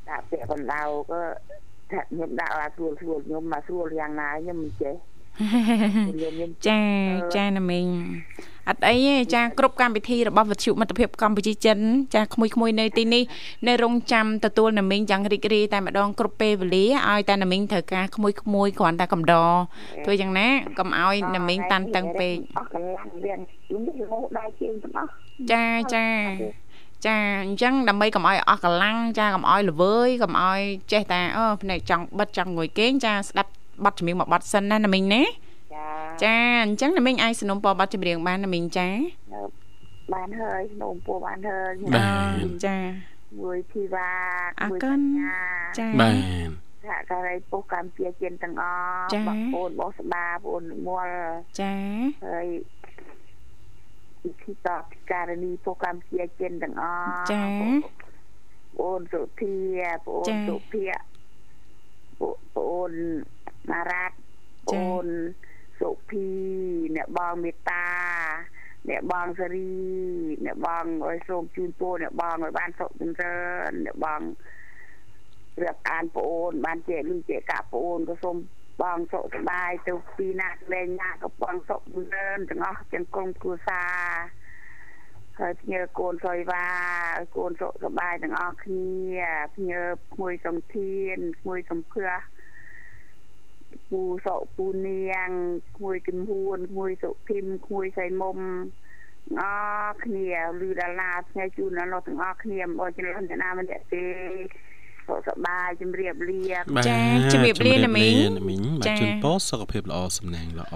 [0.09, 1.21] ដាក់ពាក្យបណ្ដៅក៏
[1.93, 4.95] ថាខ្ញុំដាក់អាស្រួលស្រួលខ្ញុំមកស្រួលយ៉ាងណាខ្ញុំមិនចេះ
[6.67, 6.81] ចា
[7.35, 7.87] ចាណាមីង
[8.69, 11.79] អត់អីទេចាគ្រប់កម្មវិធីរបស់វិទ្យុមិត្តភាពកម្ពុជាចិន
[12.15, 13.23] ចាក្មួយៗនៅទីនេះ
[13.67, 19.53] នៅរងចាំទទួលណាមីងយ៉ាងរីករាយតែម្ដងគ្រប់ពេលវេលាឲ្យតែណាមីងត្រូវការក្មួយៗគ្រាន់តែកំដរ
[20.05, 25.09] ធ្វើយ៉ាងណាកុំឲ្យណាមីងតាន់តឹងពេកអស់កម្លាំងរៀនខ្ញុំរហូតដល់ជាងទាំងអស់
[25.53, 25.65] ចា
[25.95, 26.07] ចា
[27.07, 30.61] ចាអញ្ចឹងដើម្បីកុំឲ្យអស់កម្លាំងចាកុំឲ្យល្វើយកុំឲ្យ
[30.93, 33.51] ចេះតែអូភ្នែកចង់បិទចង់ងុយគេងចាស្ដាប់
[33.85, 35.23] ប័ណ្ណចម្រៀងមួយប័ណ្ណសិនណាណាមីងណា
[36.25, 38.89] ចាអញ្ចឹងណាមីងអាចสนុំពរប័ណ្ណចម្រៀងបានណាមីងចា
[40.13, 41.73] បានហើយสนុំពរបានហើយ
[42.67, 42.77] ចា
[43.41, 44.11] មួយធីវ៉ា
[44.71, 45.37] មួយកញ្ញា
[45.79, 46.15] ចាបាន
[46.83, 51.09] សហការីពុះកម្ពុជាជាតិទាំងអស់បងប្អូនបងស្បាបងប្អូនមល
[51.61, 51.75] ចា
[52.27, 52.47] ហើយ
[54.23, 54.83] ពីទីតប
[55.13, 57.75] ការនីពុះកម្ពុជាជាតិទាំងអស់ចាបង
[58.77, 59.55] ប្អូនសុធា
[60.07, 61.01] បងប្អូនសុភ័ក្រ
[62.21, 62.93] បងប្អូន
[63.71, 64.17] ណារ៉ាត់
[64.71, 65.07] អូន
[65.81, 66.29] សុភី
[66.97, 67.87] អ្នកបងមេតា
[68.89, 69.73] អ្នកបងសេរី
[70.45, 74.21] អ្នកបងឲ្យសូមជូនពរអ្នកបងឲ្យបានសុខចម្រើនអ្នកបង
[75.63, 78.37] រៀបអានប្អូន បានជាលឺជាកាប្អូនក៏សូម
[78.83, 83.95] បងសុខសប្បាយទៅពីណាលែងណាក៏បងសុខចម្រើនទាំងអស់ទាំងក្រុមគ្រួសារ
[85.39, 86.67] ហើយភ្ញើកូនសុយវ៉ា
[87.19, 89.83] ឲ្យកូនសុខសប្បាយទាំងអស់គ្នាភ្ញើ
[90.13, 92.09] ក្មួយសំធានក្មួយសំភះ
[93.92, 95.30] ពូសក់ពូនាង
[95.80, 98.38] គួយគំហួនគួយសុភីមគួយសៃមុំ
[99.40, 99.42] អ
[99.88, 100.30] រគ្នា
[100.62, 103.78] លឺដល់ណាថ្ងៃជូនដល់លោកទាំងអស់គ្នាបងចន្លោះអ្នកណាមិនទេ
[105.08, 106.42] សុខសប្បាយជំរាបលា
[106.88, 107.00] ចា
[107.34, 110.76] ជំរាបលាណាមីងមីងបាទជូនពរសុខភាពល្អសំណាងល្អ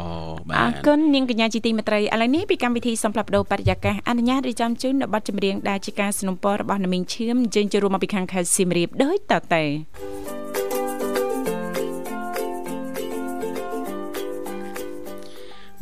[0.49, 9.63] បាទអរគុណនាងកញ្ញាជាទីមេត្រីឥឡូវនេះពីកម្មវិធីសំផ្លាប់ដោបរិយាកាសអនុញ្ញាតរៀបចំជូននៅប័ណ្ណចម្រៀងដែលជាការสนับสนุนរបស់ណាមីងឈឿមយើងចូលរួមមកពីខាងខេត្តសៀមរាបដោយតទៅ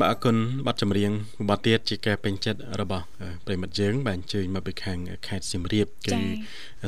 [0.01, 0.37] បាទអរគុណ
[0.67, 1.11] បទចម្រៀង
[1.49, 3.05] បទទៀតជាការពេញចិត្តរបស់
[3.47, 6.19] ប្រិមិត្តយើងបានអញ្ជើញមកពីខាងខេត្តសៀមរាបគឺ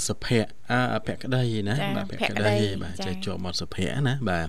[0.09, 0.49] សុភ័ក្រ
[0.95, 4.49] អភក្តីណាបាទភក្តីបាទចេះជាប់មាត់សុភ័ក្រណាបាទ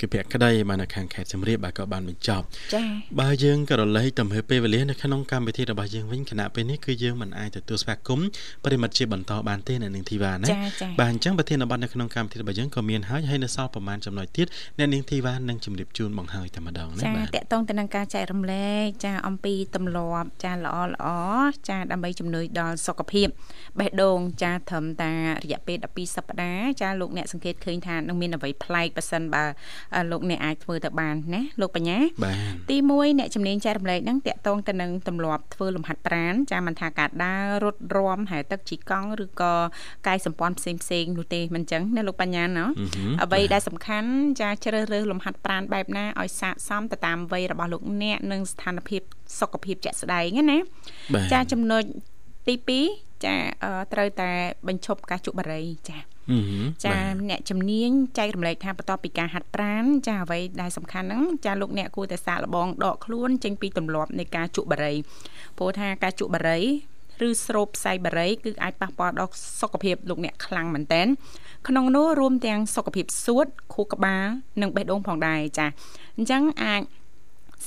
[0.00, 2.44] គឺភក្តីបាននៅខាងខេត្តសៀមរាបបាទក៏បានបញ្ចប់
[2.74, 2.86] ចា៎
[3.20, 8.28] បាទយើងក៏រលែកទៅមើលពេលវេលានៅក្នុងកម្មវិធីរបស់យើងវិញគណៈពេលនេះគឺយើងមិនអាចទទួលស្វាគមន៍
[8.64, 10.48] ប្រិមិត្តជាបន្តបានទេនៅនឹងធីវ៉ាណា
[11.00, 14.46] បាទអញ្ចឹងប្រធានបទនៅក្នុងកម្មវិធីរបស់យើងក៏មានហើយហើយនៅសល់ប្រហែលចំណុចទៀត
[14.78, 21.06] អ្នកនាងធីវ៉ានឹងជម្រាបជូនបងហើយតែម្ដងណាបាទចាតកតងទៅនឹងការចែករំលែកចាអំពីទម្លាប់ចាល្អល្អ
[21.68, 23.28] ចាដើម្បីជំនួយដល់សុខភាព
[23.78, 25.12] បេះដូងចាត្រឹមតា
[25.44, 29.44] រយៈពេល12សប្តាហ៍ចាលោកអ្នកសង្កេតឃើញថានឹងមានអ្វីប្លែកប៉ះសិនបើ
[30.10, 31.98] លោកអ្នកអាចធ្វើទៅបានណាលោកបញ្ញា
[32.70, 39.54] ទី1អ្នកជំនាញចែករំលែកហ្នឹងតកតងទៅនឹងទម្លាប់ធ្វើលំហាត់ប្រាណចាមិនថាការដើររត់រាំហែទឹកជីកង់ឬក៏
[40.06, 42.66] កាយសម្ព័ន្ធផ្សេងផ្សេងនោះទេមិនអញ្ចឹងណាលោកបញ្ញាណា
[43.22, 44.10] អ្វីដែលសំខាន់
[44.40, 49.02] ចាជ្រើសរើសលំហាត់ប្រាណបែបណាឲ្យស័ក្តិសមទៅតាមវ័យរបស់លោកអ្នកនិងស្ថានភាព
[49.40, 50.58] សុខភាពជាក់ស្ដែងណា
[51.32, 51.82] ចាចំណុច
[52.48, 52.54] ទី
[52.90, 53.34] 2ចា
[53.92, 54.30] ត្រូវតែ
[54.68, 55.98] បញ្ឈប់ការជក់បារីចា
[56.84, 56.94] ចា
[57.28, 64.94] អ្នកជំនាញចែករំលែកថាបន្ទាប់ពីការហាត់ប្រាណចាអ្វីដែលសំខាន់ហ្នឹងចាលោកអ្នកគួរតែសាកល្បងដកខ្លួនចេញពីទម្លាប់នៃការជក់បារី
[65.58, 66.60] ព្រោះថាការជក់បារី
[67.28, 71.02] ឬស្រូបផ្សៃបារីគឺអាចប៉ះពាល់ដល់សុខភាពលោកអ្នកខ្លាំងមែនតើ
[71.68, 74.26] ក្នុងនោះរួមទាំងសុខភាពសួតខួរក្បាល
[74.60, 75.66] និងបេះដូងផងដែរចា
[76.16, 76.82] អញ្ចឹងអាច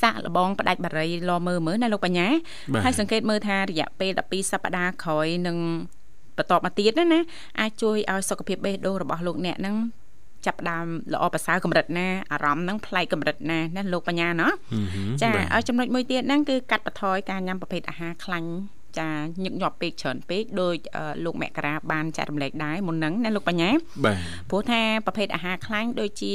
[0.02, 2.28] សាកលបងផ្ដាច់បារីលមើមើណាលោកបញ្ញា
[2.84, 5.58] ហើយសង្កេតមើលថារយៈពេល12សប្តាហ៍ក្រោយនឹង
[6.38, 7.20] បន្តមកទៀតណា
[7.60, 9.76] អាចជួយឲ្យសុខភាពបេះដូងរបស់លោកអ្នកនឹង
[10.46, 14.44] ចាប់ដើមល្អប្រសើរកម្រិតណាអារម្មណ៍ហ្នឹងប្លែកកម្រិតណាណាលោកបញ្ញាណ
[15.22, 18.50] ចាឲ្យចំណុចមួយទៀតហ្នឹងគឺកាត់បន្ថយការញ៉ាំប្រភេទអាហារខ្លាញ់
[19.00, 19.10] ចា
[19.44, 20.76] ញឹកញាប់ពេកច្រើនពេកដោយ
[21.26, 23.70] លោកមករាបានចែករំលែកដែរមុនហ្នឹងណាលោកបញ្ញា
[24.06, 24.18] បាទ
[24.50, 26.34] ព្រោះថាប្រភេទអាហារខ្លាញ់ដូចជា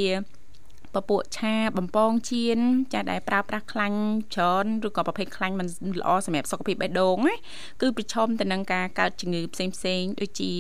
[0.96, 2.58] ពពួកឆាបំពងជៀន
[2.94, 3.98] ចាដែលប្រើប្រាស់ខ្លាញ់
[4.34, 5.68] ច្រើនឬក៏ប្រភេទខ្លាញ់មិន
[6.00, 7.34] ល្អសម្រាប់សុខភាពបេះដូងណា
[7.80, 10.52] គឺប្រឈមទៅនឹងការកើតជំងឺផ្សេងផ្សេងដូចជា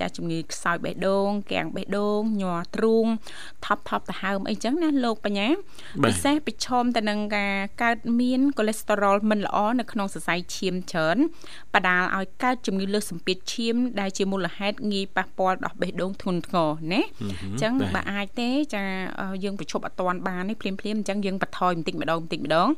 [0.00, 3.06] ចាជំងឺខ្សោយបេះដូងកាំងបេះដូងញ័រទ្រូង
[3.64, 5.48] ថប់ថប់ទៅហើមអីចឹងណាលោកបញ្ញា
[6.04, 11.16] ពិសេសប្រឈមទៅនឹងការកើតមានកូលេស្តេរ៉ុលមិនល្អនៅក្នុងសរសៃឈាមច្រើន
[11.74, 17.02] បដាលឲ្យកើតជំងឺលើសសម្ពាធឈាមដែលជាមូលហេតុងាយប៉ះពាល់ដល់បេះដូងធ្ងន់ធ្ងរណា
[17.44, 18.84] អញ្ចឹងបើអាចទេចា
[19.44, 22.68] យើងប្រឈប់អត់ទាន់បាននេះភ្លាមភ្លាមអញ្ចឹងយើងបន្ថយបន្តិចម្ដងបន្តិចម្ដង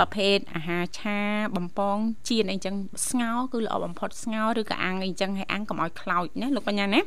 [0.00, 1.20] ប្រភេទអាហារឆា
[1.56, 1.96] បំពង
[2.28, 2.74] ជៀនអីចឹង
[3.08, 7.00] ស្ងោរគឺល្អបំផុតស្ងោរឬក៏អាំងអីចឹងឲ្យអាំងកុំឲ្យខ្លោចណាលោកបញ្ញាណា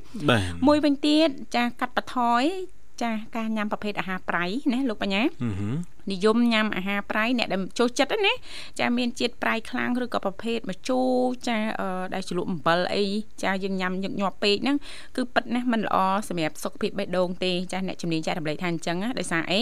[0.67, 2.43] មួយវិញទៀតចាកាត់បន្ថយ
[3.03, 5.21] ចាការញ៉ាំប្រភេទអាហារប្រៃណាលោកបញ្ញា
[6.11, 8.33] និយមញ៉ាំអាហារប្រៃអ្នកដែលចូលចិត្តណា
[8.79, 11.07] ចាមានជាតិប្រៃខ្លាំងឬក៏ប្រភេទម្ជូរ
[11.47, 11.57] ចា
[12.13, 13.05] ដែលជ្រលក់អំបិលអី
[13.43, 14.77] ចាយើងញ៉ាំញឹកញាប់ពេកហ្នឹង
[15.15, 15.97] គឺប៉ិតណាស់មិនល្អ
[16.29, 19.61] សម្រាប់សុខភាពបេះដូងទេចាអ្នកជំនាញចែករំលែកថាអញ្ចឹងដោយសារអី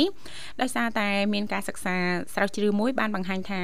[0.61, 1.95] ដោយសារតែមានការសិក្សា
[2.33, 3.61] ស្រាវជ្រាវមួយបានបង្ហាញថា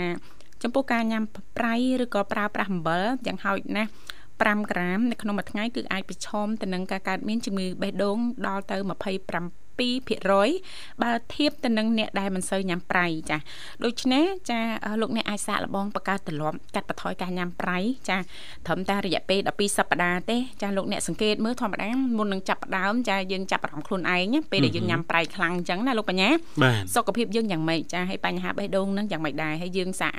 [0.63, 1.23] ចំពោះការញ៉ាំ
[1.57, 3.91] ប្រៃឬក៏ប្រើប្រាស់អំបិលយ៉ាងហោចណាស់
[4.31, 8.17] 5ក្រាមនៅក្នុងមួយថ្ងៃគឺអាចប្រឈមទៅនឹងការកើតមានជំងឺបេះដូង
[8.47, 13.37] ដល់ទៅ25 2%បើធៀបទៅនឹងអ្នកដែលមិនសូវញ៉ាំប្រៃចា
[13.83, 14.59] ដូច្នេះចា
[15.01, 17.77] លោកអ្នកអាចសាកល្បងបង្កើតទម្លាប់កាត់បន្ថយការញ៉ាំប្រៃ
[18.09, 18.17] ចា
[18.65, 26.29] ត្រឹមតែរយៈពេល12សប្តាហ៍ទេចាលោកអ្នកសង្កេតមើលធម្មតាមុននឹងចាប់ផ្ដើមចាយើងចាប់អារម្មណ៍ខ្លួនឯងពេលដែលយើងញ៉ាំប្រៃខ្លាំងអញ្ចឹងណាលោកបញ្ញា
[26.95, 30.13] សុខភាពយើងយ៉ាងម៉េចចាហើយបញ្ហាបេះដូងនឹងយ៉ាងម៉េចដែរហើយយើងសាក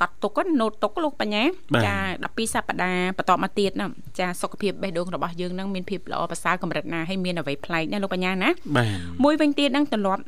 [0.00, 1.42] កត់ទុកណូតទុកលោកបញ្ញា
[1.86, 3.86] ចា12សប្តាហ៍បន្តមកទៀតណា
[4.18, 10.22] ចាសុខភាពបេះដូងរបស់យើងនឹងមានភាពល្អប្រសើរកម្រិតណាហើយមានអ្វីប្លែកណាលោកបញ្ញាណាបាទមួយវិញទៀតហ្នឹងទម្លាប់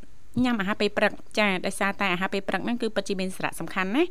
[0.45, 4.05] ញ៉ាំអាហារពេលព្រឹកចាដោយសារតែអាហារពេលព្រឹកហ្នឹងគឺពិតជាមានសារៈសំខាន់ណា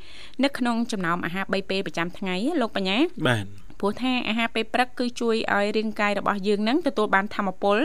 [0.44, 2.98] នៅក្នុងចំណោមអាហារ3ពេលប្រចាំថ្ងៃលោកបញ្ញា
[3.28, 3.46] បាទ
[3.86, 7.78] ព្រោះថាអាហារពេលព្រឹកគឺជួយឲ្យរាងកាយរបស់យើងនឹងទទួលបានធម៌ពល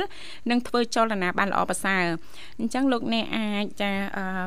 [0.50, 2.04] និងធ្វើចលនាបានល្អប្រសើរ
[2.60, 3.90] អញ្ចឹងលោកអ្នកអាចចា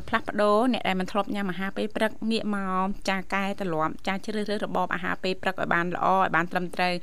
[0.07, 6.93] ផ្លាស់ប្ដូរអ្នកដែលមិនធ្លាប់ញ៉ាំអាហារពេលព្រឹកងាកមកចាកែទម្លាប់ចាជ្រើសរើសរបបអាហារពេលព្រឹកឲ្យបានល្អឲ្យបានត្រឹមត្រូវ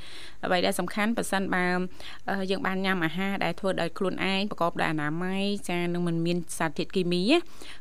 [0.45, 1.65] អ្វីដែលសំខាន់ប៉ះសិនបើ
[2.51, 7.21] យើងបានញ៉ាំអាហារដែលធ្វើដោយខ្លួនឯងប្រកបដោយអនាម័យចានឹងមិនមានសារធាតុគីមី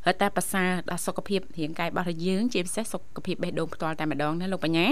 [0.05, 4.87] ហើយតែប្រសើរដល់សុខភាពរាងកាយរបស់យើងជាពិសេសសុខភាពបេះដូងផ្ទាល់តែម្ដងណាលោកបញ្ញា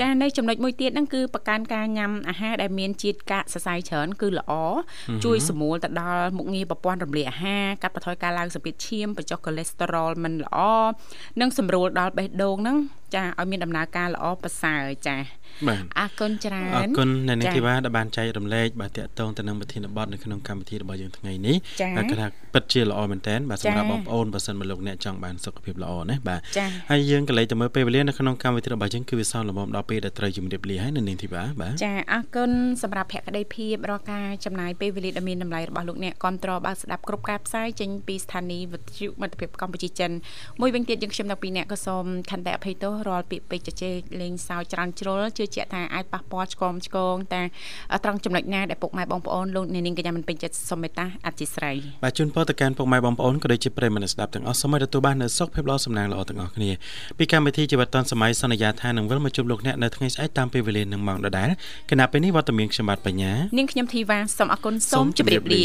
[0.00, 4.52] ចានៅចំណុចមួយទៀតហ្នឹងគឺបង្កើនការញ៉ាំអាហារដែលមានជាតិកាកសរសៃច្រើនគឺល្អ
[5.24, 10.58] ជួយសម្រួលទៅដល់មុខងារប្រព័ន្ធរំលាយអាហារកាត់បន្ថយការឡើងសម្ពាធឈាមបញ្ចុះកូលេស្តេរ៉ុលមិនល្អ
[11.40, 12.76] និងសម្រួលដល់បេះដូងហ្នឹង
[13.14, 15.16] ចាឲ្យមានដំណើរការល្អប្រសើរចា
[15.68, 21.56] បាទអរគុណច្រើនអរគុណអ្នកនាងធីវ៉ាដែលបានចែករំលែកបាទតាក់ទងទៅនឹងប្រធានបទនៅក្នុងកម្មវិធីរបស់យើងថ្ងៃនេះ
[21.96, 26.40] ហើយគឺថាពិតជាល្អមែនតើបាទសម្រាប់បងប្អូនបើសិនមកលោកអ្នកចង់បានសុខភាពល្អណាបាទ
[26.90, 32.50] ហើយយើងក៏លេចទៅមើលពេលវេលានៅក្នុងកម្មវិធីរបស់យើងគឺវាសល់ល្មមដល់ពេលដែលត្រូវជំរាបលាហើយនៅនាងធីវ៉ាបាទចាអរគុណ
[32.82, 40.10] សម្រាប់ភក្ដីភាពរាល់ការចំណាយពេលវេលាដ៏មានតម្លៃរបស់លោកអ្នកគ្រប់តរបើស្ដាប់គ្រប់ការផ្សាយចេញពីស្ថានីយ៍វិទ្យុមិត្តភាពកម្ពុជាចិន
[40.60, 47.42] មួយវិញទៀតយើងខ្ញុំទាំងពីរអ្នកក៏សូមខន្តីអភ័យទោសរាល់ពាក្យពេចន៍ជជែកលេងសើចច្រើនជ្រុលជឿជាក់ថាអាចប៉ះពាល់ឆ្គមឆ្គងតែ
[48.04, 56.70] ត្រង់ចំណុចណាដែលពុកម៉ែបងប្អូនលោកអ្នកនាងកញ្ញាមិនពេញចិត្តសូមមេត្តាអធិស្ឋានបាទជូនពរទៅកាន់ពុកម៉ែបងប្អូនក៏ដូចជាប្រិយមិត្តស្ដាប់ទាំងអស់សូមឲ្យទទួលបាននូវសុខភាពល្អសំណាងល្អទាំងអស់គ្នា
[57.18, 61.48] ពីកម្មវិធីជីវិតឌុនសម័យសន្យាថានឹងវិលមកជួបលោកអ្នកនៅថ្ងៃស្អែកតាមពេលវេលានឹងម៉ោងដដែល
[61.90, 65.62] គណៈពេលនេះវត្តមានខ្ញុំបាទបញ្ញានាងខ្ញុំធីវ៉ាសូមអរគុណសូមជម្រាបលា